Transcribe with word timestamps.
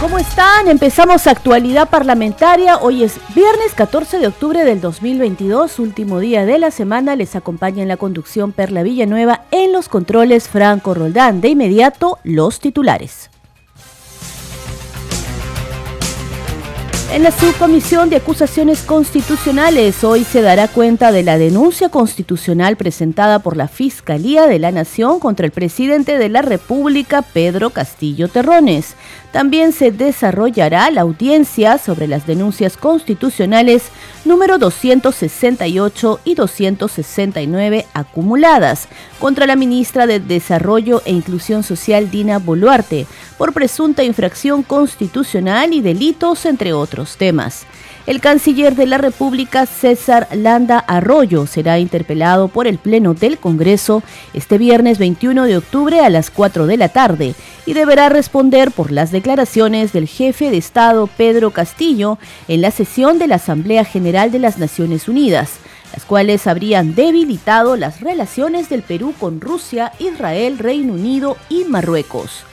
¿Cómo 0.00 0.16
están? 0.16 0.68
Empezamos 0.68 1.26
actualidad 1.26 1.88
parlamentaria. 1.88 2.76
Hoy 2.76 3.02
es 3.02 3.18
viernes 3.34 3.74
14 3.74 4.20
de 4.20 4.28
octubre 4.28 4.64
del 4.64 4.80
2022, 4.80 5.80
último 5.80 6.20
día 6.20 6.46
de 6.46 6.60
la 6.60 6.70
semana. 6.70 7.16
Les 7.16 7.34
acompaña 7.34 7.82
en 7.82 7.88
la 7.88 7.96
conducción 7.96 8.52
Perla 8.52 8.84
Villanueva 8.84 9.42
en 9.50 9.72
los 9.72 9.88
controles 9.88 10.48
Franco 10.48 10.94
Roldán. 10.94 11.40
De 11.40 11.48
inmediato, 11.48 12.20
los 12.22 12.60
titulares. 12.60 13.28
En 17.10 17.22
la 17.22 17.30
subcomisión 17.30 18.10
de 18.10 18.16
acusaciones 18.16 18.82
constitucionales 18.82 20.04
hoy 20.04 20.24
se 20.24 20.42
dará 20.42 20.68
cuenta 20.68 21.10
de 21.10 21.22
la 21.22 21.38
denuncia 21.38 21.88
constitucional 21.88 22.76
presentada 22.76 23.38
por 23.38 23.56
la 23.56 23.66
Fiscalía 23.66 24.46
de 24.46 24.58
la 24.58 24.72
Nación 24.72 25.18
contra 25.18 25.46
el 25.46 25.52
presidente 25.52 26.18
de 26.18 26.28
la 26.28 26.42
República, 26.42 27.22
Pedro 27.22 27.70
Castillo 27.70 28.28
Terrones. 28.28 28.94
También 29.32 29.72
se 29.72 29.90
desarrollará 29.90 30.90
la 30.90 31.02
audiencia 31.02 31.76
sobre 31.76 32.06
las 32.06 32.26
denuncias 32.26 32.78
constitucionales 32.78 33.90
número 34.24 34.58
268 34.58 36.20
y 36.24 36.34
269 36.34 37.86
acumuladas 37.92 38.88
contra 39.18 39.46
la 39.46 39.54
ministra 39.54 40.06
de 40.06 40.18
Desarrollo 40.18 41.02
e 41.04 41.12
Inclusión 41.12 41.62
Social 41.62 42.10
Dina 42.10 42.38
Boluarte 42.38 43.06
por 43.36 43.52
presunta 43.52 44.02
infracción 44.02 44.62
constitucional 44.62 45.74
y 45.74 45.82
delitos, 45.82 46.46
entre 46.46 46.72
otros 46.72 47.16
temas. 47.18 47.66
El 48.08 48.22
canciller 48.22 48.74
de 48.74 48.86
la 48.86 48.96
República, 48.96 49.66
César 49.66 50.28
Landa 50.34 50.78
Arroyo, 50.78 51.46
será 51.46 51.78
interpelado 51.78 52.48
por 52.48 52.66
el 52.66 52.78
Pleno 52.78 53.12
del 53.12 53.36
Congreso 53.36 54.02
este 54.32 54.56
viernes 54.56 54.98
21 54.98 55.44
de 55.44 55.58
octubre 55.58 56.00
a 56.00 56.08
las 56.08 56.30
4 56.30 56.66
de 56.66 56.78
la 56.78 56.88
tarde 56.88 57.34
y 57.66 57.74
deberá 57.74 58.08
responder 58.08 58.70
por 58.70 58.92
las 58.92 59.10
declaraciones 59.10 59.92
del 59.92 60.08
jefe 60.08 60.50
de 60.50 60.56
Estado, 60.56 61.06
Pedro 61.06 61.50
Castillo, 61.50 62.16
en 62.48 62.62
la 62.62 62.70
sesión 62.70 63.18
de 63.18 63.26
la 63.26 63.34
Asamblea 63.34 63.84
General 63.84 64.32
de 64.32 64.38
las 64.38 64.56
Naciones 64.56 65.06
Unidas 65.06 65.58
las 65.92 66.04
cuales 66.04 66.46
habrían 66.46 66.94
debilitado 66.94 67.76
las 67.76 68.00
relaciones 68.00 68.68
del 68.68 68.82
Perú 68.82 69.14
con 69.18 69.40
Rusia, 69.40 69.92
Israel, 69.98 70.58
Reino 70.58 70.92
Unido 70.94 71.36
y 71.48 71.64
Marruecos 71.64 72.44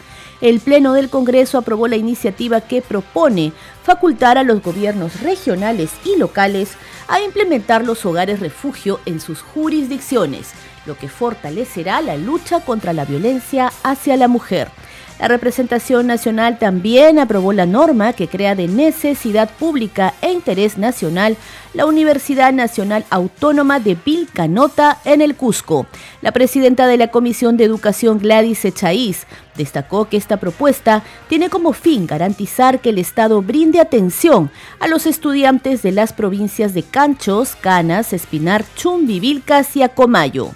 el 0.45 0.59
Pleno 0.59 0.93
del 0.93 1.09
Congreso 1.09 1.57
aprobó 1.57 1.87
la 1.87 1.95
iniciativa 1.95 2.61
que 2.61 2.83
propone 2.83 3.51
facultar 3.81 4.37
a 4.37 4.43
los 4.43 4.61
gobiernos 4.61 5.21
regionales 5.21 5.89
y 6.05 6.19
locales 6.19 6.73
a 7.07 7.19
implementar 7.19 7.83
los 7.83 8.05
hogares 8.05 8.41
refugio 8.41 8.99
en 9.07 9.19
sus 9.19 9.41
jurisdicciones, 9.41 10.51
lo 10.85 10.95
que 10.99 11.09
fortalecerá 11.09 11.99
la 12.01 12.15
lucha 12.15 12.59
contra 12.59 12.93
la 12.93 13.05
violencia 13.05 13.73
hacia 13.81 14.17
la 14.17 14.27
mujer. 14.27 14.69
La 15.19 15.29
representación 15.29 16.07
nacional 16.07 16.59
también 16.59 17.19
aprobó 17.19 17.53
la 17.53 17.65
norma 17.65 18.11
que 18.11 18.27
crea 18.27 18.53
de 18.53 18.67
necesidad 18.67 19.49
pública 19.49 20.13
e 20.21 20.31
interés 20.31 20.77
nacional 20.77 21.37
la 21.73 21.85
Universidad 21.85 22.53
Nacional 22.53 23.05
Autónoma 23.09 23.79
de 23.79 23.95
Vilcanota 23.95 24.99
en 25.05 25.21
el 25.21 25.35
Cusco. 25.35 25.87
La 26.21 26.31
presidenta 26.31 26.87
de 26.87 26.97
la 26.97 27.09
Comisión 27.09 27.57
de 27.57 27.65
Educación 27.65 28.19
Gladys 28.19 28.65
Echaíz 28.65 29.25
destacó 29.55 30.05
que 30.09 30.17
esta 30.17 30.37
propuesta 30.37 31.03
tiene 31.27 31.49
como 31.49 31.73
fin 31.73 32.07
garantizar 32.07 32.79
que 32.79 32.89
el 32.89 32.97
Estado 32.97 33.41
brinde 33.41 33.79
atención 33.79 34.51
a 34.79 34.87
los 34.87 35.05
estudiantes 35.05 35.81
de 35.81 35.91
las 35.91 36.13
provincias 36.13 36.73
de 36.73 36.83
Canchos, 36.83 37.55
Canas, 37.59 38.13
Espinar, 38.13 38.65
Chumbi, 38.75 39.19
Vilcas 39.19 39.75
y 39.75 39.83
Acomayo. 39.83 40.51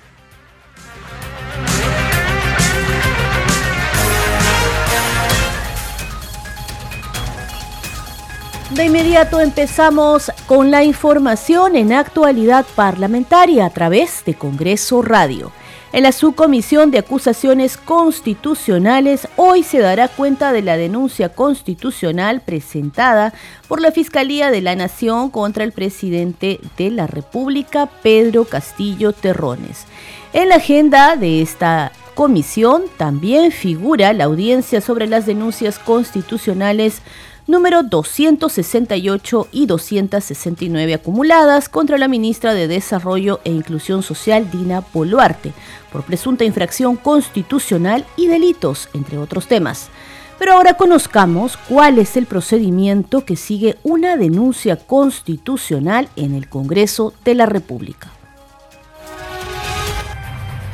De 8.71 8.85
inmediato 8.85 9.39
empezamos 9.39 10.31
con 10.45 10.69
la 10.69 10.83
información 10.83 11.75
en 11.75 11.91
actualidad 11.91 12.67
parlamentaria 12.75 13.65
a 13.65 13.71
través 13.71 14.23
de 14.25 14.35
Congreso 14.35 15.01
Radio. 15.01 15.51
En 15.91 16.03
la 16.03 16.11
subcomisión 16.11 16.91
de 16.91 16.99
acusaciones 16.99 17.77
constitucionales 17.77 19.27
hoy 19.37 19.63
se 19.63 19.79
dará 19.79 20.07
cuenta 20.07 20.53
de 20.53 20.61
la 20.61 20.77
denuncia 20.77 21.29
constitucional 21.29 22.41
presentada 22.41 23.33
por 23.67 23.81
la 23.81 23.91
Fiscalía 23.91 24.51
de 24.51 24.61
la 24.61 24.75
Nación 24.75 25.31
contra 25.31 25.63
el 25.63 25.71
presidente 25.71 26.59
de 26.77 26.91
la 26.91 27.07
República, 27.07 27.87
Pedro 28.03 28.45
Castillo 28.45 29.13
Terrones. 29.13 29.85
En 30.31 30.49
la 30.49 30.57
agenda 30.57 31.15
de 31.15 31.41
esta 31.41 31.91
comisión 32.13 32.83
también 32.97 33.51
figura 33.51 34.13
la 34.13 34.25
audiencia 34.25 34.79
sobre 34.79 35.07
las 35.07 35.25
denuncias 35.25 35.79
constitucionales 35.79 37.01
número 37.49 37.81
268 37.81 39.47
y 39.51 39.65
269 39.65 40.93
acumuladas 40.93 41.67
contra 41.67 41.97
la 41.97 42.07
ministra 42.07 42.53
de 42.53 42.67
Desarrollo 42.67 43.41
e 43.43 43.51
Inclusión 43.51 44.03
Social, 44.03 44.51
Dina 44.51 44.83
Boluarte, 44.93 45.53
por 45.91 46.03
presunta 46.03 46.45
infracción 46.45 46.95
constitucional 46.95 48.05
y 48.15 48.27
delitos, 48.27 48.87
entre 48.93 49.17
otros 49.17 49.47
temas. 49.47 49.89
Pero 50.37 50.53
ahora 50.53 50.75
conozcamos 50.75 51.57
cuál 51.57 51.97
es 51.97 52.17
el 52.17 52.27
procedimiento 52.27 53.25
que 53.25 53.35
sigue 53.35 53.77
una 53.81 54.15
denuncia 54.15 54.75
constitucional 54.75 56.07
en 56.15 56.35
el 56.35 56.47
Congreso 56.47 57.13
de 57.25 57.33
la 57.33 57.47
República. 57.47 58.11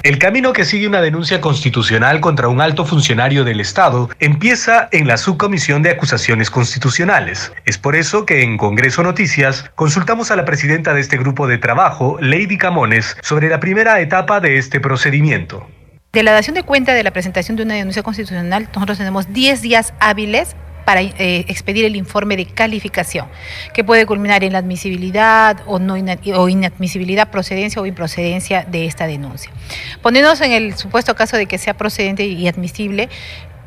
El 0.06 0.20
camino 0.20 0.54
que 0.54 0.66
sigue 0.66 0.88
una 0.88 1.02
denuncia 1.02 1.42
constitucional 1.42 2.22
contra 2.22 2.48
un 2.48 2.62
alto 2.62 2.86
funcionario 2.86 3.44
del 3.44 3.60
Estado 3.60 4.08
empieza 4.20 4.88
en 4.92 5.08
la 5.08 5.18
Subcomisión 5.18 5.82
de 5.82 5.90
Acusaciones 5.90 6.52
Constitucionales. 6.52 7.52
Es 7.66 7.80
por 7.80 7.96
eso 7.96 8.24
que 8.24 8.44
en 8.44 8.58
Congreso 8.58 9.02
Noticias 9.02 9.66
consultamos 9.74 10.30
a 10.30 10.36
la 10.36 10.46
presidenta 10.46 10.94
de 10.94 11.02
este 11.02 11.18
grupo 11.18 11.48
de 11.48 11.58
trabajo, 11.58 12.18
Lady 12.22 12.56
Camones, 12.56 13.18
sobre 13.24 13.50
la 13.50 13.60
primera 13.60 14.00
etapa 14.00 14.40
de 14.40 14.60
este 14.60 14.80
procedimiento. 14.80 15.68
De 16.14 16.22
la 16.22 16.34
dación 16.34 16.54
de 16.54 16.62
cuenta 16.62 16.94
de 16.94 17.02
la 17.02 17.10
presentación 17.10 17.58
de 17.58 17.64
una 17.64 17.74
denuncia 17.74 18.04
constitucional, 18.04 18.70
nosotros 18.76 19.00
tenemos 19.00 19.34
10 19.34 19.64
días 19.64 19.96
hábiles 20.00 20.56
para 20.86 21.02
eh, 21.02 21.46
expedir 21.48 21.86
el 21.86 21.96
informe 21.96 22.38
de 22.38 22.46
calificación, 22.46 23.28
que 23.74 23.84
puede 23.84 24.06
culminar 24.06 24.44
en 24.44 24.54
la 24.54 24.60
admisibilidad 24.60 25.62
o, 25.66 25.80
no 25.80 25.96
o 25.96 26.50
inadmisibilidad, 26.50 27.30
procedencia 27.30 27.82
o 27.82 27.86
improcedencia 27.86 28.64
de 28.64 28.86
esta 28.86 29.08
denuncia. 29.08 29.52
Poniéndonos 30.02 30.40
en 30.42 30.52
el 30.52 30.78
supuesto 30.78 31.16
caso 31.16 31.38
de 31.38 31.48
que 31.48 31.58
sea 31.58 31.74
procedente 31.74 32.26
y 32.26 32.48
admisible, 32.48 33.10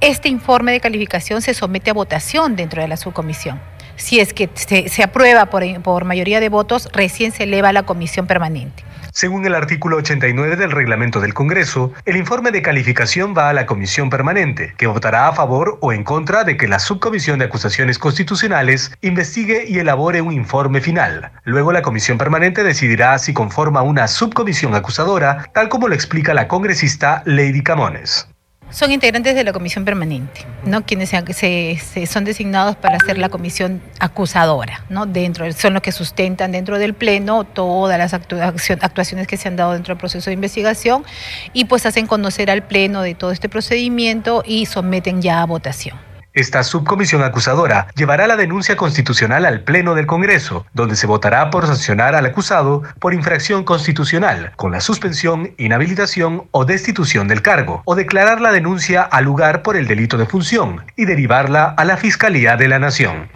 este 0.01 0.29
informe 0.29 0.73
de 0.73 0.81
calificación 0.81 1.43
se 1.43 1.55
somete 1.55 1.91
a 1.91 1.93
votación 1.93 2.55
dentro 2.55 2.81
de 2.81 2.89
la 2.89 2.97
subcomisión. 2.97 3.61
Si 3.97 4.21
es 4.21 4.33
que 4.33 4.49
se, 4.55 5.03
aprueba 5.03 5.47
por, 5.47 5.65
por 5.83 6.05
mayoría 6.05 6.39
de 6.39 6.49
votos, 6.49 6.89
recién 6.93 7.33
se 7.33 7.43
eleva 7.43 7.71
a 7.71 7.73
la 7.73 7.83
comisión 7.83 8.29
permanente. 8.29 8.85
Según 9.19 9.45
el 9.45 9.57
artículo 9.57 9.97
89 9.97 10.55
del 10.55 10.71
reglamento 10.71 11.19
del 11.19 11.35
Congreso, 11.35 11.93
el 12.05 12.17
informe 12.17 12.53
de 12.53 12.63
calificación 12.63 13.35
va 13.37 13.49
a 13.49 13.53
la 13.53 13.67
comisión 13.67 14.11
permanente, 14.11 14.75
que 14.77 14.87
votará 14.87 15.27
a 15.27 15.33
favor 15.33 15.77
o 15.81 15.93
en 15.93 16.05
contra 16.05 16.45
de 16.45 16.57
que 16.57 16.69
la 16.69 16.79
subcomisión 16.79 17.41
de 17.41 17.47
acusaciones 17.47 17.99
constitucionales 17.99 18.93
investigue 19.01 19.65
y 19.67 19.81
elabore 19.81 20.21
un 20.21 20.33
informe 20.33 20.81
final. 20.81 21.33
Luego 21.43 21.73
la 21.73 21.83
comisión 21.83 22.17
permanente 22.17 22.63
decidirá 22.63 23.19
si 23.19 23.35
conforma 23.35 23.83
una 23.83 24.07
subcomisión 24.07 24.77
acusadora, 24.77 25.51
tal 25.53 25.69
como 25.69 25.89
lo 25.89 25.97
explica 25.97 26.33
la 26.33 26.47
congresista 26.47 27.25
Lady 27.27 27.65
Camones 27.65 28.29
son 28.71 28.93
integrantes 28.93 29.35
de 29.35 29.45
la 29.45 29.53
comisión 29.53 29.85
permanente, 29.85 30.45
¿no? 30.65 30.85
quienes 30.85 31.11
se, 31.11 32.07
son 32.07 32.25
designados 32.25 32.77
para 32.77 32.97
hacer 32.97 33.19
la 33.19 33.29
comisión 33.29 33.81
acusadora, 33.99 34.85
¿no? 34.89 35.07
dentro, 35.07 35.51
son 35.53 35.75
los 35.75 35.83
que 35.83 35.93
sustentan 35.93 36.53
dentro 36.53 36.79
del 36.79 36.95
Pleno 36.95 37.45
todas 37.45 37.99
las 37.99 38.15
actuaciones 38.15 39.27
que 39.27 39.37
se 39.37 39.49
han 39.49 39.57
dado 39.57 39.73
dentro 39.73 39.95
del 39.95 39.99
proceso 39.99 40.31
de 40.31 40.35
investigación 40.35 41.05
y 41.53 41.65
pues 41.65 41.87
hacen 41.87 42.07
conocer 42.07 42.51
al 42.51 42.63
Pleno 42.63 43.03
de 43.03 43.15
todo 43.15 43.31
este 43.31 43.49
procedimiento 43.49 44.43
y 44.45 44.67
someten 44.67 45.23
ya 45.23 45.43
a 45.43 45.47
votación. 45.47 46.08
Esta 46.39 46.63
subcomisión 46.63 47.25
acusadora 47.25 47.89
llevará 47.97 48.29
la 48.29 48.37
denuncia 48.37 48.77
constitucional 48.77 49.45
al 49.45 49.63
Pleno 49.63 49.97
del 49.97 50.07
Congreso, 50.07 50.65
donde 50.73 50.95
se 50.95 51.09
votará 51.09 51.51
por 51.51 51.67
sancionar 51.67 52.15
al 52.15 52.27
acusado 52.27 52.85
por 53.01 53.13
infracción 53.13 53.65
constitucional, 53.65 54.53
con 54.55 54.71
la 54.71 54.81
suspensión, 54.81 55.53
inhabilitación 55.59 56.45
o 56.53 56.65
destitución 56.65 57.27
del 57.27 57.43
cargo, 57.43 57.83
o 57.87 57.97
declarar 57.97 58.41
la 58.41 58.53
denuncia 58.53 59.03
al 59.03 59.25
lugar 59.25 59.63
por 59.63 59.77
el 59.77 59.89
delito 59.89 60.17
de 60.17 60.27
función 60.27 60.85
y 60.95 61.07
derivarla 61.07 61.75
a 61.77 61.85
la 61.85 61.97
Fiscalía 61.97 62.57
de 62.57 62.69
la 62.69 62.79
Nación. 62.79 63.29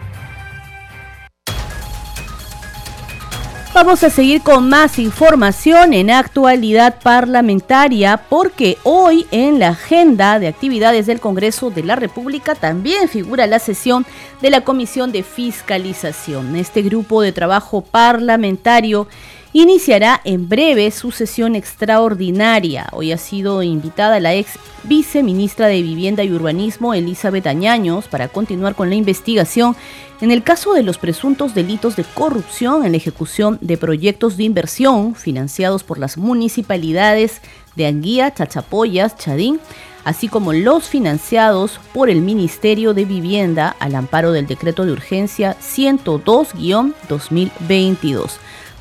Vamos 3.73 4.03
a 4.03 4.11
seguir 4.11 4.43
con 4.43 4.69
más 4.69 4.99
información 4.99 5.93
en 5.93 6.11
actualidad 6.11 6.99
parlamentaria 7.01 8.17
porque 8.29 8.77
hoy 8.83 9.25
en 9.31 9.57
la 9.57 9.69
agenda 9.69 10.37
de 10.37 10.47
actividades 10.47 11.07
del 11.07 11.19
Congreso 11.19 11.71
de 11.71 11.81
la 11.81 11.95
República 11.95 12.53
también 12.53 13.09
figura 13.09 13.47
la 13.47 13.57
sesión 13.57 14.05
de 14.43 14.51
la 14.51 14.61
Comisión 14.61 15.11
de 15.11 15.23
Fiscalización. 15.23 16.55
Este 16.55 16.83
grupo 16.83 17.23
de 17.23 17.31
trabajo 17.31 17.81
parlamentario 17.81 19.07
iniciará 19.53 20.21
en 20.23 20.47
breve 20.49 20.91
su 20.91 21.11
sesión 21.11 21.55
extraordinaria. 21.55 22.87
Hoy 22.91 23.11
ha 23.11 23.17
sido 23.17 23.63
invitada 23.63 24.19
la 24.19 24.35
ex 24.35 24.51
viceministra 24.83 25.67
de 25.67 25.81
Vivienda 25.81 26.23
y 26.23 26.31
Urbanismo, 26.31 26.93
Elizabeth 26.93 27.47
Añaños, 27.47 28.07
para 28.07 28.27
continuar 28.27 28.75
con 28.75 28.89
la 28.89 28.95
investigación 28.95 29.75
en 30.23 30.31
el 30.31 30.41
caso 30.41 30.73
de 30.73 30.81
los 30.83 30.97
presuntos 30.97 31.53
delitos 31.53 31.97
de 31.97 32.05
corrupción 32.05 32.85
en 32.85 32.93
la 32.93 32.97
ejecución 32.97 33.57
de 33.59 33.77
proyectos 33.77 34.37
de 34.37 34.45
inversión 34.45 35.15
financiados 35.15 35.83
por 35.83 35.99
las 35.99 36.17
municipalidades 36.17 37.41
de 37.75 37.87
Anguía, 37.87 38.33
Chachapoyas, 38.33 39.17
Chadín, 39.17 39.59
así 40.05 40.29
como 40.29 40.53
los 40.53 40.87
financiados 40.87 41.81
por 41.93 42.09
el 42.09 42.21
Ministerio 42.21 42.93
de 42.93 43.03
Vivienda 43.03 43.75
al 43.81 43.95
amparo 43.95 44.31
del 44.31 44.47
decreto 44.47 44.85
de 44.85 44.93
urgencia 44.93 45.57
102-2022. 45.59 48.31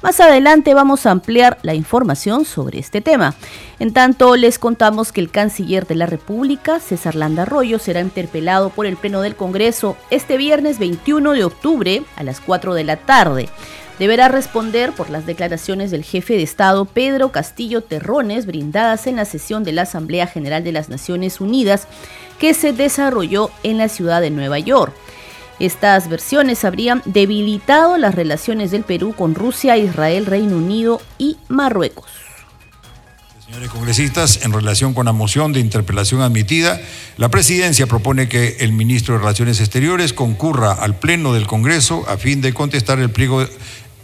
Más 0.02 0.18
adelante 0.18 0.74
vamos 0.74 1.06
a 1.06 1.12
ampliar 1.12 1.58
la 1.62 1.74
información 1.74 2.44
sobre 2.44 2.80
este 2.80 3.00
tema. 3.00 3.36
En 3.78 3.92
tanto, 3.92 4.34
les 4.34 4.58
contamos 4.58 5.12
que 5.12 5.20
el 5.20 5.30
canciller 5.30 5.86
de 5.86 5.94
la 5.94 6.06
República, 6.06 6.80
César 6.80 7.14
Landa 7.14 7.42
Arroyo, 7.42 7.78
será 7.78 8.00
interpelado 8.00 8.70
por 8.70 8.86
el 8.86 8.96
Pleno 8.96 9.20
del 9.20 9.36
Congreso 9.36 9.96
este 10.10 10.38
viernes 10.38 10.80
21 10.80 11.32
de 11.34 11.44
octubre 11.44 12.02
a 12.16 12.24
las 12.24 12.40
4 12.40 12.74
de 12.74 12.82
la 12.82 12.96
tarde. 12.96 13.48
Deberá 14.00 14.26
responder 14.26 14.90
por 14.90 15.08
las 15.08 15.24
declaraciones 15.24 15.92
del 15.92 16.02
jefe 16.02 16.34
de 16.34 16.42
Estado 16.42 16.84
Pedro 16.84 17.30
Castillo 17.30 17.82
Terrones 17.82 18.46
brindadas 18.46 19.06
en 19.06 19.14
la 19.14 19.24
sesión 19.24 19.62
de 19.62 19.70
la 19.70 19.82
Asamblea 19.82 20.26
General 20.26 20.64
de 20.64 20.72
las 20.72 20.88
Naciones 20.88 21.40
Unidas 21.40 21.86
que 22.40 22.54
se 22.54 22.72
desarrolló 22.72 23.50
en 23.62 23.78
la 23.78 23.88
ciudad 23.88 24.20
de 24.20 24.30
Nueva 24.30 24.58
York. 24.58 24.92
Estas 25.62 26.08
versiones 26.08 26.64
habrían 26.64 27.02
debilitado 27.04 27.96
las 27.96 28.16
relaciones 28.16 28.72
del 28.72 28.82
Perú 28.82 29.14
con 29.16 29.36
Rusia, 29.36 29.76
Israel, 29.76 30.26
Reino 30.26 30.56
Unido 30.56 31.00
y 31.18 31.36
Marruecos. 31.46 32.10
Señores 33.44 33.70
congresistas, 33.70 34.40
en 34.42 34.52
relación 34.52 34.92
con 34.92 35.06
la 35.06 35.12
moción 35.12 35.52
de 35.52 35.60
interpelación 35.60 36.20
admitida, 36.20 36.80
la 37.16 37.28
presidencia 37.28 37.86
propone 37.86 38.28
que 38.28 38.56
el 38.58 38.72
ministro 38.72 39.14
de 39.14 39.20
Relaciones 39.20 39.60
Exteriores 39.60 40.12
concurra 40.12 40.72
al 40.72 40.96
Pleno 40.96 41.32
del 41.32 41.46
Congreso 41.46 42.04
a 42.08 42.16
fin 42.16 42.40
de 42.40 42.52
contestar 42.52 42.98
el 42.98 43.10
pliego 43.10 43.46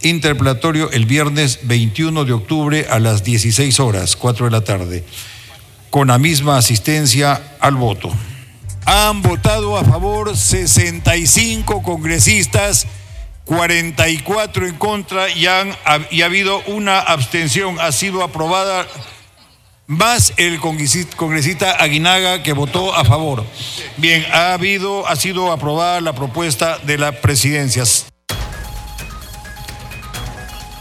interpelatorio 0.01 0.93
el 0.93 1.07
viernes 1.07 1.59
21 1.65 2.25
de 2.25 2.35
octubre 2.35 2.87
a 2.89 3.01
las 3.01 3.25
16 3.25 3.81
horas, 3.81 4.15
4 4.15 4.45
de 4.45 4.53
la 4.53 4.63
tarde, 4.63 5.05
con 5.91 6.07
la 6.07 6.19
misma 6.19 6.57
asistencia 6.57 7.57
al 7.59 7.75
voto. 7.75 8.13
Han 8.91 9.21
votado 9.21 9.77
a 9.77 9.85
favor 9.85 10.35
65 10.35 11.83
congresistas, 11.83 12.87
44 13.45 14.67
en 14.67 14.77
contra 14.77 15.29
y, 15.29 15.45
ha 15.45 15.67
habido 16.25 16.63
una 16.69 16.99
abstención. 16.99 17.79
Ha 17.81 17.93
sido 17.93 18.25
aprobada 18.25 18.87
más 19.87 20.33
el 20.39 20.59
congresista 20.59 21.73
Aguinaga 21.73 22.43
que 22.43 22.55
votó 22.55 22.95
a 22.95 23.05
favor. 23.05 23.45
Bien, 23.99 24.25
ha 24.33 24.55
habido, 24.55 25.07
ha 25.07 25.17
sido 25.17 25.53
aprobada 25.53 26.01
la 26.01 26.15
propuesta 26.15 26.79
de 26.79 26.97
la 26.97 27.13
presidencia. 27.13 27.85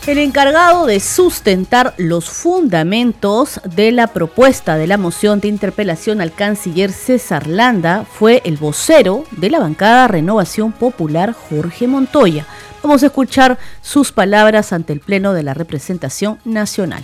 El 0.08 0.20
encargado 0.20 0.86
de 0.86 1.02
sustentar 1.02 1.94
los 1.98 2.30
fundamentos 2.30 3.60
de 3.76 3.92
la 3.92 4.08
propuesta 4.08 4.78
de 4.78 4.88
la 4.88 4.98
moción 4.98 5.42
de 5.42 5.50
interpelación 5.50 6.22
al 6.22 6.34
canciller 6.34 6.94
César 6.94 7.46
Landa 7.46 8.06
fue 8.10 8.42
el 8.46 8.56
vocero 8.56 9.26
de 9.32 9.50
la 9.50 9.60
bancada 9.60 10.08
Renovación 10.08 10.72
Popular, 10.72 11.34
Jorge 11.34 11.88
Montoya. 11.88 12.46
Vamos 12.82 13.04
a 13.04 13.08
escuchar 13.08 13.60
sus 13.82 14.14
palabras 14.14 14.72
ante 14.72 14.94
el 14.94 15.02
Pleno 15.02 15.34
de 15.34 15.44
la 15.44 15.54
Representación 15.54 16.40
Nacional. 16.46 17.04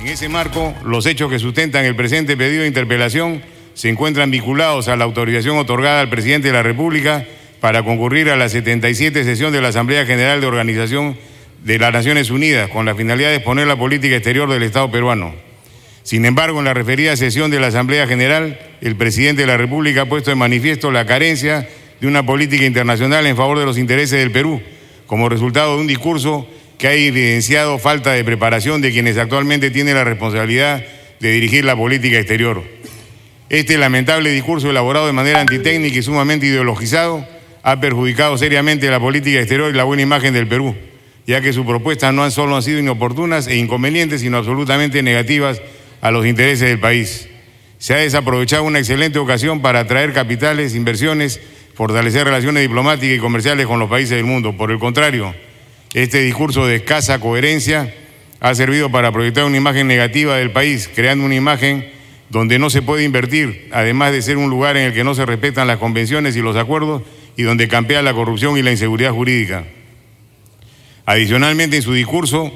En 0.00 0.08
ese 0.08 0.28
marco, 0.28 0.74
los 0.84 1.06
hechos 1.06 1.30
que 1.30 1.38
sustentan 1.38 1.84
el 1.84 1.94
presente 1.94 2.36
pedido 2.36 2.62
de 2.62 2.68
interpelación 2.68 3.40
se 3.74 3.88
encuentran 3.88 4.32
vinculados 4.32 4.88
a 4.88 4.96
la 4.96 5.04
autorización 5.04 5.56
otorgada 5.58 6.00
al 6.00 6.10
presidente 6.10 6.48
de 6.48 6.54
la 6.54 6.64
República 6.64 7.24
para 7.60 7.84
concurrir 7.84 8.30
a 8.30 8.36
la 8.36 8.48
77 8.48 9.22
sesión 9.22 9.52
de 9.52 9.60
la 9.60 9.68
Asamblea 9.68 10.06
General 10.06 10.40
de 10.40 10.48
Organización 10.48 11.16
de 11.64 11.78
las 11.78 11.92
Naciones 11.92 12.30
Unidas 12.30 12.70
con 12.70 12.86
la 12.86 12.94
finalidad 12.94 13.30
de 13.30 13.36
exponer 13.36 13.66
la 13.66 13.76
política 13.76 14.16
exterior 14.16 14.50
del 14.50 14.62
Estado 14.62 14.90
peruano. 14.90 15.34
Sin 16.02 16.24
embargo, 16.24 16.58
en 16.60 16.64
la 16.64 16.74
referida 16.74 17.16
sesión 17.16 17.50
de 17.50 17.60
la 17.60 17.66
Asamblea 17.66 18.06
General, 18.06 18.58
el 18.80 18.96
presidente 18.96 19.42
de 19.42 19.48
la 19.48 19.56
República 19.56 20.02
ha 20.02 20.08
puesto 20.08 20.30
en 20.30 20.38
manifiesto 20.38 20.90
la 20.90 21.04
carencia 21.04 21.68
de 22.00 22.06
una 22.06 22.24
política 22.24 22.64
internacional 22.64 23.26
en 23.26 23.36
favor 23.36 23.58
de 23.58 23.66
los 23.66 23.76
intereses 23.76 24.18
del 24.18 24.30
Perú, 24.30 24.62
como 25.06 25.28
resultado 25.28 25.74
de 25.74 25.82
un 25.82 25.86
discurso 25.86 26.48
que 26.78 26.88
ha 26.88 26.94
evidenciado 26.94 27.78
falta 27.78 28.12
de 28.12 28.24
preparación 28.24 28.80
de 28.80 28.92
quienes 28.92 29.18
actualmente 29.18 29.70
tienen 29.70 29.96
la 29.96 30.04
responsabilidad 30.04 30.82
de 31.18 31.32
dirigir 31.32 31.64
la 31.64 31.76
política 31.76 32.18
exterior. 32.18 32.62
Este 33.50 33.76
lamentable 33.76 34.30
discurso 34.30 34.70
elaborado 34.70 35.06
de 35.06 35.12
manera 35.12 35.40
antitécnica 35.40 35.98
y 35.98 36.02
sumamente 36.02 36.46
ideologizado 36.46 37.26
ha 37.62 37.80
perjudicado 37.80 38.38
seriamente 38.38 38.88
la 38.90 39.00
política 39.00 39.40
exterior 39.40 39.74
y 39.74 39.76
la 39.76 39.84
buena 39.84 40.02
imagen 40.02 40.32
del 40.32 40.46
Perú 40.46 40.76
ya 41.28 41.42
que 41.42 41.52
sus 41.52 41.66
propuestas 41.66 42.14
no 42.14 42.24
han 42.24 42.30
solo 42.30 42.56
han 42.56 42.62
sido 42.62 42.78
inoportunas 42.78 43.48
e 43.48 43.56
inconvenientes, 43.56 44.22
sino 44.22 44.38
absolutamente 44.38 45.02
negativas 45.02 45.60
a 46.00 46.10
los 46.10 46.24
intereses 46.24 46.66
del 46.66 46.80
país. 46.80 47.28
Se 47.76 47.92
ha 47.92 47.98
desaprovechado 47.98 48.62
una 48.62 48.78
excelente 48.78 49.18
ocasión 49.18 49.60
para 49.60 49.80
atraer 49.80 50.14
capitales, 50.14 50.74
inversiones, 50.74 51.38
fortalecer 51.74 52.24
relaciones 52.24 52.62
diplomáticas 52.62 53.14
y 53.14 53.20
comerciales 53.20 53.66
con 53.66 53.78
los 53.78 53.90
países 53.90 54.16
del 54.16 54.24
mundo. 54.24 54.56
Por 54.56 54.70
el 54.70 54.78
contrario, 54.78 55.34
este 55.92 56.22
discurso 56.22 56.66
de 56.66 56.76
escasa 56.76 57.20
coherencia 57.20 57.92
ha 58.40 58.54
servido 58.54 58.90
para 58.90 59.12
proyectar 59.12 59.44
una 59.44 59.58
imagen 59.58 59.86
negativa 59.86 60.34
del 60.38 60.52
país, 60.52 60.88
creando 60.94 61.26
una 61.26 61.34
imagen 61.34 61.90
donde 62.30 62.58
no 62.58 62.70
se 62.70 62.80
puede 62.80 63.04
invertir, 63.04 63.68
además 63.70 64.12
de 64.12 64.22
ser 64.22 64.38
un 64.38 64.48
lugar 64.48 64.78
en 64.78 64.84
el 64.84 64.94
que 64.94 65.04
no 65.04 65.14
se 65.14 65.26
respetan 65.26 65.66
las 65.66 65.76
convenciones 65.76 66.36
y 66.36 66.40
los 66.40 66.56
acuerdos 66.56 67.02
y 67.36 67.42
donde 67.42 67.68
campea 67.68 68.00
la 68.00 68.14
corrupción 68.14 68.56
y 68.56 68.62
la 68.62 68.70
inseguridad 68.70 69.12
jurídica. 69.12 69.66
Adicionalmente, 71.08 71.76
en 71.76 71.82
su 71.82 71.94
discurso, 71.94 72.52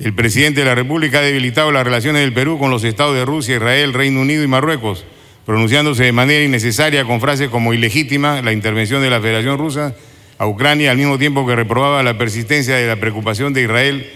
el 0.00 0.12
presidente 0.12 0.58
de 0.58 0.66
la 0.66 0.74
República 0.74 1.20
ha 1.20 1.22
debilitado 1.22 1.70
las 1.70 1.84
relaciones 1.84 2.22
del 2.22 2.32
Perú 2.32 2.58
con 2.58 2.68
los 2.68 2.82
estados 2.82 3.14
de 3.14 3.24
Rusia, 3.24 3.54
Israel, 3.54 3.92
Reino 3.92 4.20
Unido 4.20 4.42
y 4.42 4.48
Marruecos, 4.48 5.04
pronunciándose 5.46 6.02
de 6.02 6.10
manera 6.10 6.42
innecesaria 6.42 7.04
con 7.04 7.20
frases 7.20 7.48
como 7.48 7.72
ilegítima 7.72 8.42
la 8.42 8.50
intervención 8.50 9.02
de 9.02 9.10
la 9.10 9.20
Federación 9.20 9.56
Rusa 9.56 9.94
a 10.36 10.48
Ucrania, 10.48 10.90
al 10.90 10.96
mismo 10.96 11.16
tiempo 11.16 11.46
que 11.46 11.54
reprobaba 11.54 12.02
la 12.02 12.18
persistencia 12.18 12.74
de 12.74 12.88
la 12.88 12.96
preocupación 12.96 13.52
de 13.52 13.62
Israel 13.62 14.10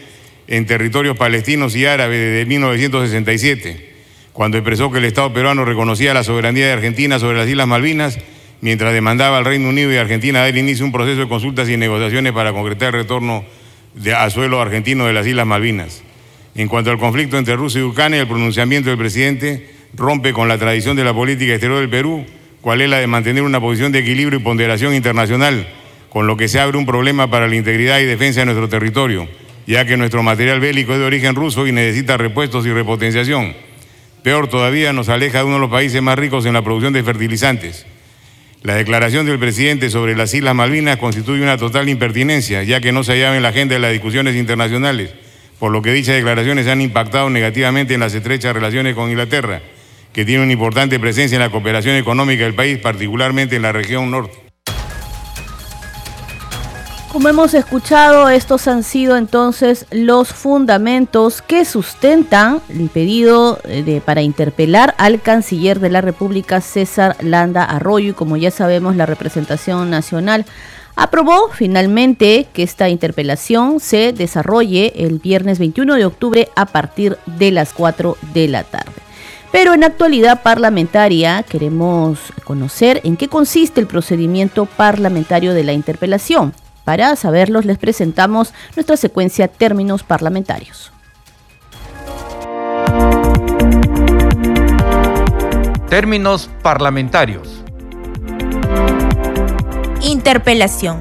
en 0.49 0.66
territorios 0.66 1.16
palestinos 1.16 1.76
y 1.76 1.87
árabes 1.87 2.18
desde 2.18 2.44
1967, 2.44 3.94
cuando 4.32 4.58
expresó 4.58 4.90
que 4.90 4.99
el 4.99 5.04
Estado 5.04 5.32
peruano 5.32 5.64
reconocía 5.64 6.12
la 6.12 6.25
soberanía 6.25 6.66
de 6.66 6.72
Argentina 6.72 7.20
sobre 7.20 7.38
las 7.38 7.49
Islas 7.49 7.68
Malvinas, 7.68 8.18
mientras 8.60 8.92
demandaba 8.92 9.38
al 9.38 9.44
Reino 9.44 9.68
Unido 9.68 9.92
y 9.92 9.96
Argentina 9.96 10.40
dar 10.40 10.56
inicio 10.56 10.84
a 10.84 10.87
un 10.87 10.92
proceso 10.92 11.20
de 11.20 11.28
consultas 11.28 11.68
y 11.68 11.76
negociaciones 11.76 12.32
para 12.32 12.52
concretar 12.52 12.92
el 12.92 13.02
retorno 13.02 13.44
de, 13.96 14.14
a 14.14 14.30
suelo 14.30 14.60
argentino 14.60 15.06
de 15.06 15.12
las 15.12 15.26
Islas 15.26 15.46
Malvinas. 15.46 16.02
En 16.54 16.68
cuanto 16.68 16.90
al 16.90 16.98
conflicto 16.98 17.36
entre 17.36 17.56
Rusia 17.56 17.80
y 17.80 17.84
Ucrania, 17.84 18.20
el 18.20 18.28
pronunciamiento 18.28 18.88
del 18.88 18.98
presidente 18.98 19.68
rompe 19.94 20.32
con 20.32 20.48
la 20.48 20.58
tradición 20.58 20.96
de 20.96 21.04
la 21.04 21.12
política 21.12 21.52
exterior 21.52 21.80
del 21.80 21.90
Perú, 21.90 22.24
cual 22.60 22.80
es 22.80 22.88
la 22.88 22.98
de 22.98 23.06
mantener 23.06 23.42
una 23.42 23.60
posición 23.60 23.92
de 23.92 23.98
equilibrio 24.00 24.38
y 24.38 24.42
ponderación 24.42 24.94
internacional, 24.94 25.66
con 26.08 26.26
lo 26.26 26.36
que 26.36 26.48
se 26.48 26.60
abre 26.60 26.78
un 26.78 26.86
problema 26.86 27.28
para 27.30 27.48
la 27.48 27.56
integridad 27.56 27.98
y 28.00 28.04
defensa 28.04 28.40
de 28.40 28.46
nuestro 28.46 28.68
territorio, 28.68 29.28
ya 29.66 29.84
que 29.84 29.96
nuestro 29.96 30.22
material 30.22 30.60
bélico 30.60 30.92
es 30.92 30.98
de 30.98 31.04
origen 31.04 31.34
ruso 31.34 31.66
y 31.66 31.72
necesita 31.72 32.16
repuestos 32.16 32.64
y 32.66 32.72
repotenciación. 32.72 33.54
Peor 34.22 34.48
todavía, 34.48 34.92
nos 34.92 35.08
aleja 35.08 35.38
de 35.38 35.44
uno 35.44 35.54
de 35.54 35.60
los 35.60 35.70
países 35.70 36.02
más 36.02 36.18
ricos 36.18 36.46
en 36.46 36.54
la 36.54 36.62
producción 36.62 36.92
de 36.92 37.02
fertilizantes. 37.02 37.86
La 38.66 38.75
declaración 38.75 39.26
del 39.26 39.38
presidente 39.38 39.90
sobre 39.90 40.16
las 40.16 40.35
Islas 40.35 40.52
Malvinas 40.52 40.96
constituye 40.96 41.40
una 41.40 41.56
total 41.56 41.88
impertinencia, 41.88 42.64
ya 42.64 42.80
que 42.80 42.90
no 42.90 43.04
se 43.04 43.12
hallaba 43.12 43.37
en 43.37 43.44
la 43.44 43.50
agenda 43.50 43.75
de 43.76 43.78
las 43.78 43.92
discusiones 43.92 44.35
internacionales, 44.35 45.14
por 45.61 45.70
lo 45.70 45.82
que 45.82 45.92
dichas 45.92 46.16
declaraciones 46.16 46.66
han 46.66 46.80
impactado 46.80 47.30
negativamente 47.30 47.94
en 47.94 48.00
las 48.00 48.12
estrechas 48.12 48.52
relaciones 48.52 48.96
con 48.96 49.08
Inglaterra, 49.08 49.62
que 50.12 50.25
tiene 50.25 50.42
una 50.42 50.52
importante 50.52 50.99
presencia 50.99 51.37
en 51.37 51.42
la 51.42 51.50
cooperación 51.50 51.94
económica 51.94 52.42
del 52.42 52.56
país, 52.56 52.78
particularmente 52.78 53.54
en 53.54 53.62
la 53.62 53.70
región 53.70 54.11
norte. 54.11 54.45
Como 57.16 57.30
hemos 57.30 57.54
escuchado, 57.54 58.28
estos 58.28 58.68
han 58.68 58.82
sido 58.82 59.16
entonces 59.16 59.87
los 59.90 60.35
fundamentos 60.35 61.40
que 61.40 61.64
sustentan 61.64 62.61
el 62.68 62.90
pedido 62.90 63.58
eh, 63.64 63.82
de, 63.82 64.02
para 64.02 64.20
interpelar 64.20 64.94
al 64.99 65.23
canciller 65.23 65.80
de 65.80 65.88
la 65.88 66.02
República, 66.02 66.61
César 66.61 67.16
Landa 67.23 67.64
Arroyo, 67.64 68.11
y 68.11 68.12
como 68.12 68.37
ya 68.37 68.50
sabemos, 68.50 68.96
la 68.96 69.06
representación 69.06 69.88
nacional 69.88 70.44
aprobó 70.94 71.49
finalmente 71.49 72.49
que 72.52 72.62
esta 72.62 72.90
interpelación 72.90 73.80
se 73.80 74.12
desarrolle 74.12 74.92
el 74.96 75.18
viernes 75.18 75.58
21 75.58 75.94
de 75.94 76.04
octubre 76.04 76.49
a 76.54 76.66
partir 76.66 77.16
de 77.25 77.50
las 77.50 77.73
4 77.73 78.18
de 78.35 78.49
la 78.49 78.62
tarde. 78.62 78.92
Pero 79.50 79.73
en 79.73 79.85
actualidad 79.85 80.42
parlamentaria 80.42 81.42
queremos 81.44 82.18
conocer 82.44 83.00
en 83.04 83.16
qué 83.16 83.28
consiste 83.28 83.80
el 83.80 83.87
procedimiento 83.87 84.66
parlamentario 84.66 85.54
de 85.54 85.64
la 85.64 85.73
interpelación. 85.73 86.52
Para 86.86 87.16
saberlos 87.16 87.64
les 87.64 87.78
presentamos 87.78 88.54
nuestra 88.76 88.96
secuencia 88.96 89.48
términos 89.48 90.04
parlamentarios. 90.04 90.92
Términos 95.88 96.48
parlamentarios. 96.62 97.64
Interpelación. 100.00 101.00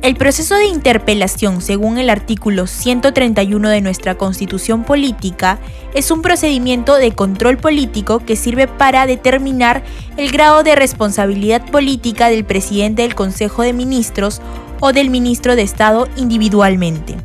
El 0.00 0.14
proceso 0.14 0.54
de 0.54 0.66
interpelación, 0.66 1.60
según 1.60 1.98
el 1.98 2.10
artículo 2.10 2.68
131 2.68 3.68
de 3.68 3.80
nuestra 3.80 4.16
Constitución 4.16 4.84
Política, 4.84 5.58
es 5.94 6.12
un 6.12 6.22
procedimiento 6.22 6.94
de 6.94 7.10
control 7.10 7.56
político 7.56 8.20
que 8.20 8.36
sirve 8.36 8.68
para 8.68 9.08
determinar 9.08 9.82
el 10.16 10.30
grado 10.30 10.62
de 10.62 10.76
responsabilidad 10.76 11.68
política 11.72 12.28
del 12.28 12.44
presidente 12.44 13.02
del 13.02 13.16
Consejo 13.16 13.62
de 13.62 13.72
Ministros 13.72 14.40
o 14.80 14.92
del 14.92 15.10
ministro 15.10 15.56
de 15.56 15.62
Estado 15.62 16.08
individualmente, 16.16 17.16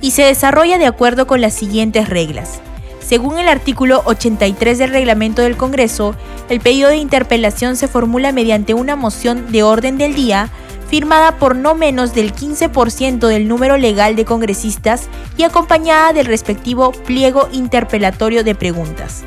y 0.00 0.12
se 0.12 0.22
desarrolla 0.22 0.78
de 0.78 0.86
acuerdo 0.86 1.26
con 1.26 1.40
las 1.40 1.54
siguientes 1.54 2.08
reglas. 2.08 2.60
Según 3.00 3.38
el 3.38 3.48
artículo 3.48 4.02
83 4.04 4.78
del 4.78 4.90
reglamento 4.90 5.42
del 5.42 5.56
Congreso, 5.56 6.14
el 6.48 6.60
pedido 6.60 6.90
de 6.90 6.96
interpelación 6.96 7.76
se 7.76 7.88
formula 7.88 8.32
mediante 8.32 8.74
una 8.74 8.96
moción 8.96 9.50
de 9.50 9.62
orden 9.62 9.96
del 9.96 10.14
día 10.14 10.50
firmada 10.88 11.38
por 11.38 11.54
no 11.54 11.74
menos 11.74 12.14
del 12.14 12.34
15% 12.34 13.26
del 13.26 13.48
número 13.48 13.76
legal 13.76 14.16
de 14.16 14.24
congresistas 14.24 15.08
y 15.36 15.42
acompañada 15.42 16.12
del 16.12 16.26
respectivo 16.26 16.92
pliego 16.92 17.48
interpelatorio 17.52 18.42
de 18.42 18.54
preguntas. 18.54 19.24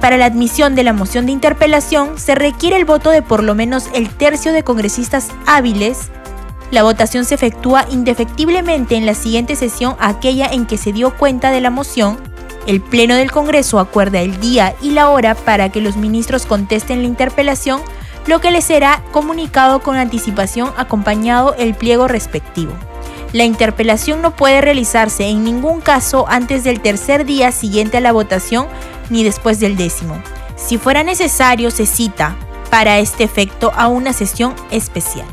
Para 0.00 0.16
la 0.16 0.26
admisión 0.26 0.74
de 0.74 0.84
la 0.84 0.92
moción 0.92 1.26
de 1.26 1.32
interpelación 1.32 2.18
se 2.18 2.34
requiere 2.34 2.76
el 2.76 2.84
voto 2.84 3.10
de 3.10 3.22
por 3.22 3.42
lo 3.42 3.54
menos 3.54 3.88
el 3.94 4.08
tercio 4.10 4.52
de 4.52 4.62
congresistas 4.62 5.28
hábiles. 5.46 6.10
La 6.70 6.82
votación 6.82 7.24
se 7.24 7.34
efectúa 7.34 7.86
indefectiblemente 7.90 8.96
en 8.96 9.06
la 9.06 9.14
siguiente 9.14 9.56
sesión, 9.56 9.96
aquella 9.98 10.46
en 10.46 10.66
que 10.66 10.76
se 10.76 10.92
dio 10.92 11.16
cuenta 11.16 11.50
de 11.50 11.60
la 11.60 11.70
moción, 11.70 12.18
el 12.68 12.82
Pleno 12.82 13.14
del 13.14 13.32
Congreso 13.32 13.78
acuerda 13.78 14.20
el 14.20 14.40
día 14.40 14.74
y 14.82 14.90
la 14.90 15.08
hora 15.08 15.34
para 15.34 15.70
que 15.70 15.80
los 15.80 15.96
ministros 15.96 16.44
contesten 16.44 17.00
la 17.00 17.08
interpelación, 17.08 17.80
lo 18.26 18.42
que 18.42 18.50
les 18.50 18.64
será 18.64 19.02
comunicado 19.10 19.80
con 19.80 19.96
anticipación 19.96 20.70
acompañado 20.76 21.54
el 21.58 21.74
pliego 21.74 22.08
respectivo. 22.08 22.74
La 23.32 23.44
interpelación 23.44 24.20
no 24.20 24.36
puede 24.36 24.60
realizarse 24.60 25.26
en 25.28 25.44
ningún 25.44 25.80
caso 25.80 26.26
antes 26.28 26.62
del 26.62 26.80
tercer 26.80 27.24
día 27.24 27.52
siguiente 27.52 27.96
a 27.96 28.00
la 28.02 28.12
votación 28.12 28.66
ni 29.08 29.24
después 29.24 29.60
del 29.60 29.78
décimo. 29.78 30.22
Si 30.56 30.76
fuera 30.76 31.02
necesario, 31.02 31.70
se 31.70 31.86
cita 31.86 32.36
para 32.70 32.98
este 32.98 33.24
efecto 33.24 33.72
a 33.76 33.88
una 33.88 34.12
sesión 34.12 34.54
especial. 34.70 35.26